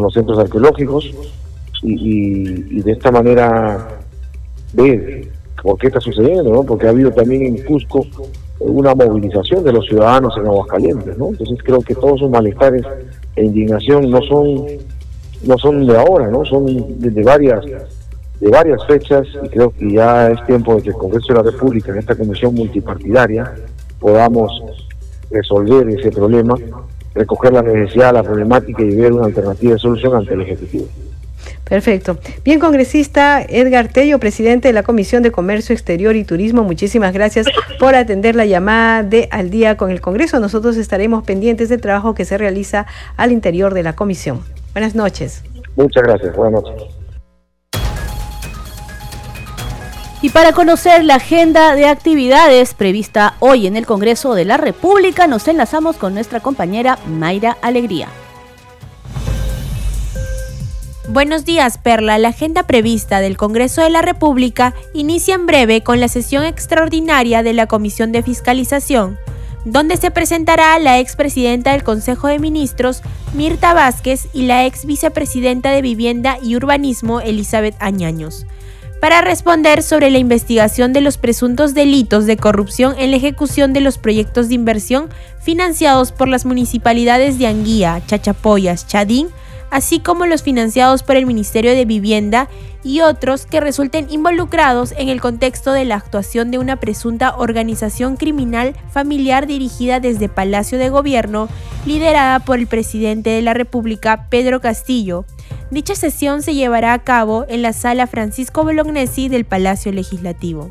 los 0.03 0.13
centros 0.13 0.39
arqueológicos, 0.39 1.15
y, 1.83 2.81
de 2.81 2.93
esta 2.93 3.13
manera 3.13 4.01
ver 4.73 5.29
por 5.63 5.79
qué 5.79 5.89
está 5.89 6.01
sucediendo, 6.01 6.51
¿no? 6.51 6.65
Porque 6.65 6.87
ha 6.87 6.91
habido 6.91 7.13
también 7.13 7.45
en 7.47 7.65
Cusco 7.65 8.05
una 8.59 8.95
movilización 8.95 9.63
de 9.63 9.73
los 9.73 9.87
ciudadanos 9.87 10.35
en 10.39 10.47
Aguascalientes, 10.47 11.19
¿no? 11.19 11.29
Entonces 11.29 11.59
creo 11.63 11.81
que 11.81 11.95
todos 11.95 12.17
esos 12.17 12.31
malestares 12.31 12.83
e 13.37 13.45
indignación 13.45 14.11
no 14.11 14.21
son 14.23 14.65
no 15.47 15.59
son 15.59 15.87
de 15.87 15.97
ahora, 15.97 16.29
¿no? 16.29 16.45
Son 16.45 16.65
de 16.99 17.23
varias 17.23 17.65
de 18.45 18.51
varias 18.51 18.85
fechas 18.87 19.27
y 19.43 19.49
creo 19.49 19.71
que 19.71 19.91
ya 19.91 20.29
es 20.29 20.45
tiempo 20.45 20.77
de 20.77 20.83
que 20.83 20.89
el 20.91 20.97
Congreso 20.97 21.29
de 21.29 21.35
la 21.35 21.51
República, 21.51 21.93
en 21.93 21.99
esta 21.99 22.15
comisión 22.15 22.55
multipartidaria, 22.55 23.55
podamos 23.99 24.63
resolver 25.31 25.89
ese 25.89 26.11
problema, 26.11 26.55
recoger 27.15 27.55
la 27.55 27.63
necesidad, 27.63 28.13
la 28.13 28.23
problemática 28.23 28.83
y 28.83 28.95
ver 28.95 29.15
una 29.15 29.27
alternativa 29.27 29.73
de 29.73 29.79
solución 29.79 30.15
ante 30.15 30.35
el 30.35 30.43
Ejecutivo. 30.43 30.85
Perfecto. 31.67 32.19
Bien, 32.45 32.61
congresista 32.61 33.43
Edgar 33.43 33.89
Tello, 33.89 34.19
presidente 34.19 34.69
de 34.69 34.75
la 34.75 34.83
Comisión 34.83 35.23
de 35.23 35.31
Comercio 35.31 35.73
Exterior 35.73 36.15
y 36.15 36.25
Turismo, 36.25 36.65
muchísimas 36.65 37.15
gracias 37.15 37.47
por 37.81 37.95
atender 37.95 38.37
la 38.37 38.45
llamada 38.45 39.03
de 39.03 39.27
Al 39.31 39.49
día 39.49 39.79
con 39.79 39.91
el 39.91 40.03
Congreso. 40.03 40.39
Nosotros 40.39 40.77
estaremos 40.77 41.25
pendientes 41.25 41.71
del 41.71 41.81
trabajo 41.81 42.15
que 42.15 42.27
se 42.27 42.37
realiza 42.37 42.85
al 43.17 43.33
interior 43.33 43.73
de 43.73 43.85
la 43.85 43.95
comisión. 43.95 44.41
Buenas 44.75 44.95
noches. 44.95 45.43
Muchas 45.77 46.03
gracias. 46.03 46.37
Buenas 46.37 46.63
noches. 46.63 47.04
Y 50.25 50.31
para 50.31 50.55
conocer 50.55 51.05
la 51.05 51.17
agenda 51.17 51.75
de 51.75 51.87
actividades 51.87 52.73
prevista 52.73 53.35
hoy 53.41 53.67
en 53.67 53.77
el 53.77 53.85
Congreso 53.85 54.33
de 54.33 54.47
la 54.47 54.57
República, 54.57 55.27
nos 55.27 55.47
enlazamos 55.49 55.97
con 55.97 56.15
nuestra 56.15 56.41
compañera 56.41 56.99
Mayra 57.07 57.59
Alegría. 57.61 58.09
Buenos 61.11 61.45
días, 61.45 61.77
Perla. 61.77 62.17
La 62.17 62.29
agenda 62.29 62.63
prevista 62.63 63.21
del 63.21 63.37
Congreso 63.37 63.83
de 63.83 63.91
la 63.91 64.01
República 64.01 64.73
inicia 64.95 65.35
en 65.35 65.45
breve 65.45 65.83
con 65.83 66.01
la 66.01 66.09
sesión 66.09 66.45
extraordinaria 66.45 67.43
de 67.43 67.53
la 67.53 67.67
Comisión 67.67 68.11
de 68.11 68.23
Fiscalización, 68.23 69.19
donde 69.67 69.99
se 69.99 70.11
presentará 70.11 70.79
la 70.79 71.01
expresidenta 71.01 71.73
del 71.73 71.85
Consejo 71.85 72.29
de 72.29 72.39
Ministros, 72.39 73.03
Mirta 73.35 73.75
Vázquez, 73.75 74.29
y 74.33 74.47
la 74.47 74.65
ex 74.65 74.87
vicepresidenta 74.87 75.71
de 75.71 75.83
Vivienda 75.83 76.39
y 76.43 76.57
Urbanismo, 76.57 77.21
Elizabeth 77.21 77.77
Añaños 77.79 78.47
para 79.05 79.21
responder 79.21 79.83
sobre 79.83 80.09
la 80.09 80.17
investigación 80.17 80.95
de 80.95 81.03
los 81.03 81.19
presuntos 81.19 81.75
delitos 81.75 82.25
de 82.25 82.39
corrupción 82.39 82.95
en 82.97 83.11
la 83.11 83.19
ejecución 83.19 83.75
de 83.75 83.83
los 83.83 83.99
proyectos 83.99 84.49
de 84.49 84.55
inversión 84.55 85.11
financiados 85.43 86.11
por 86.11 86.27
las 86.27 86.47
municipalidades 86.47 87.39
de 87.39 87.47
Anguía, 87.47 88.01
Chachapoyas, 88.07 88.87
Chadín, 88.87 89.29
así 89.71 90.01
como 90.01 90.25
los 90.25 90.43
financiados 90.43 91.03
por 91.03 91.17
el 91.17 91.27
Ministerio 91.27 91.73
de 91.73 91.85
Vivienda 91.85 92.49
y 92.83 93.03
otros 93.03 93.45
que 93.45 93.61
resulten 93.61 94.07
involucrados 94.09 94.95
en 94.97 95.11
el 95.11 95.21
contexto 95.21 95.73
de 95.73 95.85
la 95.85 95.97
actuación 95.97 96.51
de 96.51 96.57
una 96.57 96.77
presunta 96.77 97.37
organización 97.37 98.17
criminal 98.17 98.75
familiar 98.91 99.47
dirigida 99.47 100.01
desde 100.01 100.31
Palacio 100.31 100.79
de 100.79 100.89
Gobierno, 100.89 101.51
liderada 101.85 102.39
por 102.39 102.59
el 102.59 102.67
presidente 102.67 103.29
de 103.29 103.43
la 103.43 103.53
República, 103.53 104.29
Pedro 104.31 104.63
Castillo. 104.63 105.27
Dicha 105.71 105.95
sesión 105.95 106.43
se 106.43 106.55
llevará 106.55 106.93
a 106.93 107.03
cabo 107.03 107.45
en 107.49 107.63
la 107.63 107.73
sala 107.73 108.07
Francisco 108.07 108.65
Bolognesi 108.65 109.29
del 109.29 109.45
Palacio 109.45 109.93
Legislativo. 109.93 110.71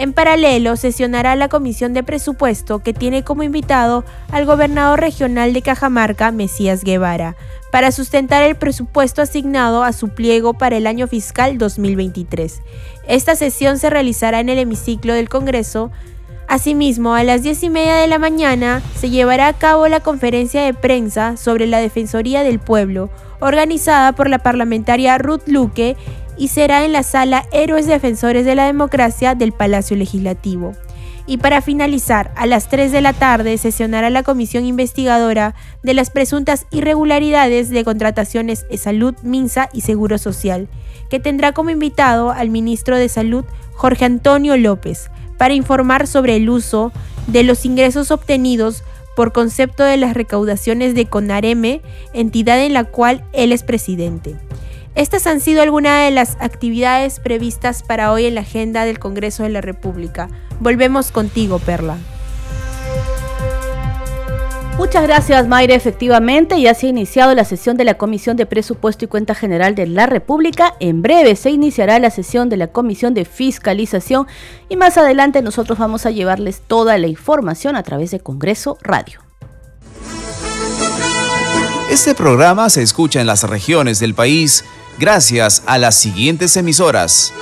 En 0.00 0.14
paralelo, 0.14 0.76
sesionará 0.76 1.36
la 1.36 1.48
Comisión 1.48 1.92
de 1.92 2.02
Presupuesto 2.02 2.78
que 2.78 2.94
tiene 2.94 3.22
como 3.22 3.42
invitado 3.42 4.04
al 4.32 4.46
gobernador 4.46 4.98
regional 4.98 5.52
de 5.52 5.60
Cajamarca, 5.60 6.30
Mesías 6.32 6.84
Guevara, 6.84 7.36
para 7.70 7.92
sustentar 7.92 8.42
el 8.42 8.56
presupuesto 8.56 9.20
asignado 9.20 9.84
a 9.84 9.92
su 9.92 10.08
pliego 10.08 10.54
para 10.54 10.78
el 10.78 10.86
año 10.86 11.06
fiscal 11.06 11.58
2023. 11.58 12.62
Esta 13.08 13.34
sesión 13.34 13.78
se 13.78 13.90
realizará 13.90 14.40
en 14.40 14.48
el 14.48 14.58
hemiciclo 14.58 15.12
del 15.12 15.28
Congreso. 15.28 15.90
Asimismo, 16.48 17.14
a 17.14 17.22
las 17.22 17.42
10 17.42 17.64
y 17.64 17.68
media 17.68 17.96
de 17.96 18.06
la 18.06 18.18
mañana 18.18 18.82
se 18.96 19.10
llevará 19.10 19.48
a 19.48 19.58
cabo 19.58 19.86
la 19.86 20.00
conferencia 20.00 20.62
de 20.62 20.72
prensa 20.72 21.36
sobre 21.36 21.66
la 21.66 21.78
Defensoría 21.78 22.42
del 22.42 22.58
Pueblo, 22.58 23.10
organizada 23.40 24.12
por 24.12 24.28
la 24.28 24.38
parlamentaria 24.38 25.18
Ruth 25.18 25.46
Luque 25.46 25.96
y 26.36 26.48
será 26.48 26.84
en 26.84 26.92
la 26.92 27.02
sala 27.02 27.44
Héroes 27.52 27.86
Defensores 27.86 28.44
de 28.44 28.54
la 28.54 28.66
Democracia 28.66 29.34
del 29.34 29.52
Palacio 29.52 29.96
Legislativo. 29.96 30.74
Y 31.26 31.36
para 31.36 31.62
finalizar, 31.62 32.32
a 32.34 32.46
las 32.46 32.68
3 32.68 32.90
de 32.90 33.00
la 33.00 33.12
tarde 33.12 33.56
sesionará 33.58 34.10
la 34.10 34.22
comisión 34.22 34.64
investigadora 34.64 35.54
de 35.82 35.94
las 35.94 36.10
presuntas 36.10 36.66
irregularidades 36.70 37.68
de 37.70 37.84
contrataciones 37.84 38.66
de 38.68 38.78
salud, 38.78 39.14
MINSA 39.22 39.68
y 39.72 39.82
Seguro 39.82 40.18
Social, 40.18 40.68
que 41.08 41.20
tendrá 41.20 41.52
como 41.52 41.70
invitado 41.70 42.30
al 42.30 42.48
ministro 42.50 42.96
de 42.96 43.08
Salud, 43.08 43.44
Jorge 43.74 44.06
Antonio 44.06 44.56
López, 44.56 45.10
para 45.38 45.54
informar 45.54 46.06
sobre 46.06 46.36
el 46.36 46.50
uso 46.50 46.90
de 47.26 47.44
los 47.44 47.64
ingresos 47.64 48.10
obtenidos 48.10 48.82
por 49.20 49.32
concepto 49.34 49.84
de 49.84 49.98
las 49.98 50.14
recaudaciones 50.14 50.94
de 50.94 51.04
CONAREME, 51.04 51.82
entidad 52.14 52.58
en 52.64 52.72
la 52.72 52.84
cual 52.84 53.22
él 53.34 53.52
es 53.52 53.62
presidente. 53.62 54.34
Estas 54.94 55.26
han 55.26 55.42
sido 55.42 55.60
algunas 55.60 56.06
de 56.06 56.10
las 56.10 56.38
actividades 56.40 57.20
previstas 57.20 57.82
para 57.82 58.12
hoy 58.12 58.24
en 58.24 58.34
la 58.34 58.40
agenda 58.40 58.86
del 58.86 58.98
Congreso 58.98 59.42
de 59.42 59.50
la 59.50 59.60
República. 59.60 60.30
Volvemos 60.58 61.12
contigo, 61.12 61.58
Perla. 61.58 61.98
Muchas 64.78 65.02
gracias, 65.02 65.46
Mayra. 65.46 65.74
Efectivamente, 65.74 66.60
ya 66.60 66.74
se 66.74 66.86
ha 66.86 66.90
iniciado 66.90 67.34
la 67.34 67.44
sesión 67.44 67.76
de 67.76 67.84
la 67.84 67.98
Comisión 67.98 68.36
de 68.36 68.46
Presupuesto 68.46 69.04
y 69.04 69.08
Cuenta 69.08 69.34
General 69.34 69.74
de 69.74 69.86
la 69.86 70.06
República. 70.06 70.74
En 70.80 71.02
breve 71.02 71.36
se 71.36 71.50
iniciará 71.50 71.98
la 71.98 72.10
sesión 72.10 72.48
de 72.48 72.56
la 72.56 72.68
Comisión 72.68 73.14
de 73.14 73.24
Fiscalización 73.24 74.26
y 74.68 74.76
más 74.76 74.96
adelante 74.96 75.42
nosotros 75.42 75.78
vamos 75.78 76.06
a 76.06 76.10
llevarles 76.10 76.62
toda 76.66 76.96
la 76.98 77.06
información 77.06 77.76
a 77.76 77.82
través 77.82 78.10
de 78.10 78.20
Congreso 78.20 78.78
Radio. 78.82 79.20
Este 81.90 82.14
programa 82.14 82.70
se 82.70 82.82
escucha 82.82 83.20
en 83.20 83.26
las 83.26 83.42
regiones 83.42 83.98
del 83.98 84.14
país 84.14 84.64
gracias 84.98 85.62
a 85.66 85.76
las 85.76 85.96
siguientes 85.96 86.56
emisoras. 86.56 87.32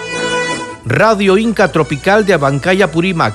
Radio 0.86 1.36
Inca 1.36 1.70
Tropical 1.70 2.24
de 2.24 2.32
Abancaya 2.32 2.90
Purímac, 2.90 3.34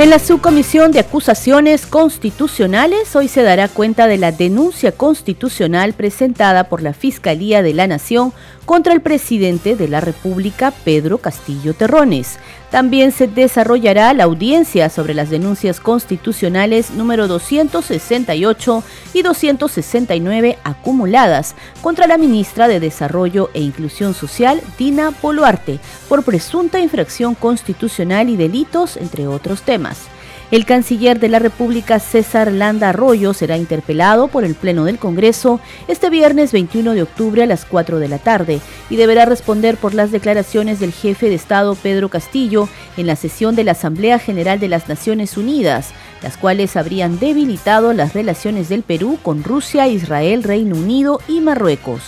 En 0.00 0.08
la 0.08 0.18
subcomisión 0.18 0.92
de 0.92 1.00
acusaciones 1.00 1.84
constitucionales 1.84 3.14
hoy 3.14 3.28
se 3.28 3.42
dará 3.42 3.68
cuenta 3.68 4.06
de 4.06 4.16
la 4.16 4.32
denuncia 4.32 4.92
constitucional 4.92 5.92
presentada 5.92 6.64
por 6.70 6.80
la 6.80 6.94
Fiscalía 6.94 7.60
de 7.60 7.74
la 7.74 7.86
Nación 7.86 8.32
contra 8.64 8.94
el 8.94 9.02
presidente 9.02 9.76
de 9.76 9.88
la 9.88 10.00
República, 10.00 10.70
Pedro 10.70 11.18
Castillo 11.18 11.74
Terrones. 11.74 12.38
También 12.70 13.10
se 13.10 13.26
desarrollará 13.26 14.14
la 14.14 14.24
audiencia 14.24 14.88
sobre 14.90 15.12
las 15.12 15.28
denuncias 15.28 15.80
constitucionales 15.80 16.92
número 16.92 17.26
268 17.26 18.84
y 19.12 19.22
269 19.22 20.58
acumuladas 20.62 21.56
contra 21.82 22.06
la 22.06 22.16
ministra 22.16 22.68
de 22.68 22.78
Desarrollo 22.78 23.50
e 23.54 23.60
Inclusión 23.60 24.14
Social, 24.14 24.62
Dina 24.78 25.10
Poluarte, 25.10 25.80
por 26.08 26.22
presunta 26.22 26.78
infracción 26.78 27.34
constitucional 27.34 28.28
y 28.28 28.36
delitos, 28.36 28.96
entre 28.96 29.26
otros 29.26 29.62
temas. 29.62 30.08
El 30.50 30.64
canciller 30.66 31.20
de 31.20 31.28
la 31.28 31.38
República, 31.38 32.00
César 32.00 32.50
Landa 32.50 32.88
Arroyo, 32.88 33.34
será 33.34 33.56
interpelado 33.56 34.26
por 34.26 34.42
el 34.44 34.56
Pleno 34.56 34.84
del 34.84 34.98
Congreso 34.98 35.60
este 35.86 36.10
viernes 36.10 36.50
21 36.50 36.94
de 36.94 37.02
octubre 37.02 37.44
a 37.44 37.46
las 37.46 37.64
4 37.64 38.00
de 38.00 38.08
la 38.08 38.18
tarde 38.18 38.60
y 38.88 38.96
deberá 38.96 39.26
responder 39.26 39.76
por 39.76 39.94
las 39.94 40.10
declaraciones 40.10 40.80
del 40.80 40.92
jefe 40.92 41.28
de 41.28 41.36
Estado, 41.36 41.76
Pedro 41.76 42.08
Castillo, 42.08 42.68
en 42.96 43.06
la 43.06 43.14
sesión 43.14 43.54
de 43.54 43.62
la 43.62 43.72
Asamblea 43.72 44.18
General 44.18 44.58
de 44.58 44.66
las 44.66 44.88
Naciones 44.88 45.36
Unidas, 45.36 45.90
las 46.20 46.36
cuales 46.36 46.76
habrían 46.76 47.20
debilitado 47.20 47.92
las 47.92 48.12
relaciones 48.12 48.68
del 48.68 48.82
Perú 48.82 49.20
con 49.22 49.44
Rusia, 49.44 49.86
Israel, 49.86 50.42
Reino 50.42 50.74
Unido 50.74 51.20
y 51.28 51.38
Marruecos. 51.40 52.02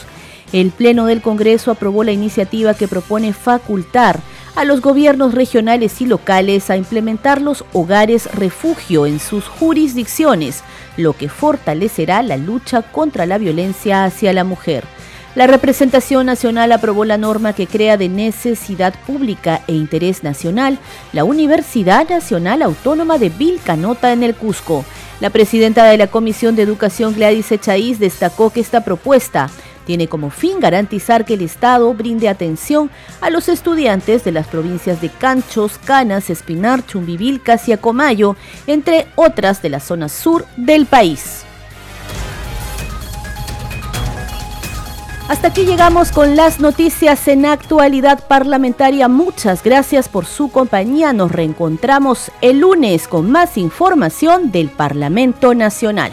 El 0.53 0.73
Pleno 0.73 1.07
del 1.07 1.23
Congreso 1.23 1.71
aprobó 1.71 2.03
la 2.03 2.13
iniciativa 2.13 2.75
que 2.75 2.89
propone 2.89 3.33
facultar 3.33 4.21
a 4.55 4.65
los 4.65 4.81
gobiernos 4.81 5.35
regionales 5.35 6.01
y 6.01 6.07
locales 6.07 6.71
a 6.71 6.77
implementar 6.77 7.41
los 7.41 7.65
hogares 7.73 8.33
refugio 8.35 9.07
en 9.07 9.19
sus 9.19 9.49
jurisdicciones, 9.49 10.63
lo 10.97 11.15
que 11.15 11.29
fortalecerá 11.29 12.23
la 12.23 12.37
lucha 12.37 12.83
contra 12.83 13.27
la 13.27 13.39
violencia 13.39 14.05
hacia 14.05 14.33
la 14.33 14.45
mujer. 14.45 14.85
La 15.35 15.47
representación 15.47 16.27
nacional 16.27 16.73
aprobó 16.73 17.07
la 17.07 17.17
norma 17.17 17.55
que 17.55 17.67
crea 17.67 17.97
de 17.97 18.11
necesidad 18.11 18.93
pública 19.07 19.63
e 19.67 19.73
interés 19.73 20.23
nacional 20.23 20.79
la 21.15 21.25
Universidad 21.25 22.07
Nacional 22.07 22.61
Autónoma 22.61 23.17
de 23.17 23.31
Vilcanota 23.31 24.13
en 24.13 24.23
el 24.23 24.35
Cusco. 24.35 24.85
La 25.21 25.31
presidenta 25.31 25.85
de 25.87 25.97
la 25.97 26.09
Comisión 26.09 26.55
de 26.55 26.63
Educación, 26.63 27.15
Gladys 27.15 27.51
Echaíz, 27.51 27.99
destacó 27.99 28.51
que 28.51 28.61
esta 28.61 28.85
propuesta 28.85 29.49
tiene 29.87 30.09
como 30.09 30.31
fin 30.31 30.61
garantizar 30.61 31.25
que 31.25 31.35
el 31.35 31.43
Estado 31.43 31.93
brinde 31.95 32.29
atención 32.29 32.91
a 33.21 33.31
los 33.31 33.49
estudiantes 33.49 34.25
de 34.25 34.33
las 34.33 34.47
provincias 34.47 35.01
de 35.01 35.09
Canchos, 35.09 35.79
Canas, 35.85 36.31
Espinar, 36.31 36.87
Chumbivilcas 36.87 37.69
y 37.69 37.73
Acomayo, 37.73 38.37
entre 38.67 39.07
otras 39.17 39.63
de 39.63 39.71
la 39.71 39.81
zona 39.81 40.09
sur 40.09 40.47
del 40.57 40.87
país. 40.87 41.45
Hasta 45.29 45.49
aquí 45.49 45.65
llegamos 45.65 46.13
con 46.13 46.37
las 46.37 46.61
noticias 46.61 47.27
en 47.27 47.47
actualidad 47.47 48.27
parlamentaria. 48.29 49.09
Muchas 49.09 49.63
gracias 49.63 50.09
por 50.09 50.27
su 50.27 50.51
compañía. 50.51 51.15
Nos 51.15 51.33
reencontramos 51.33 52.31
el 52.43 52.59
lunes 52.59 53.09
con 53.09 53.31
más 53.31 53.57
información 53.57 54.51
del 54.51 54.69
Parlamento 54.69 55.55
Nacional. 55.55 56.13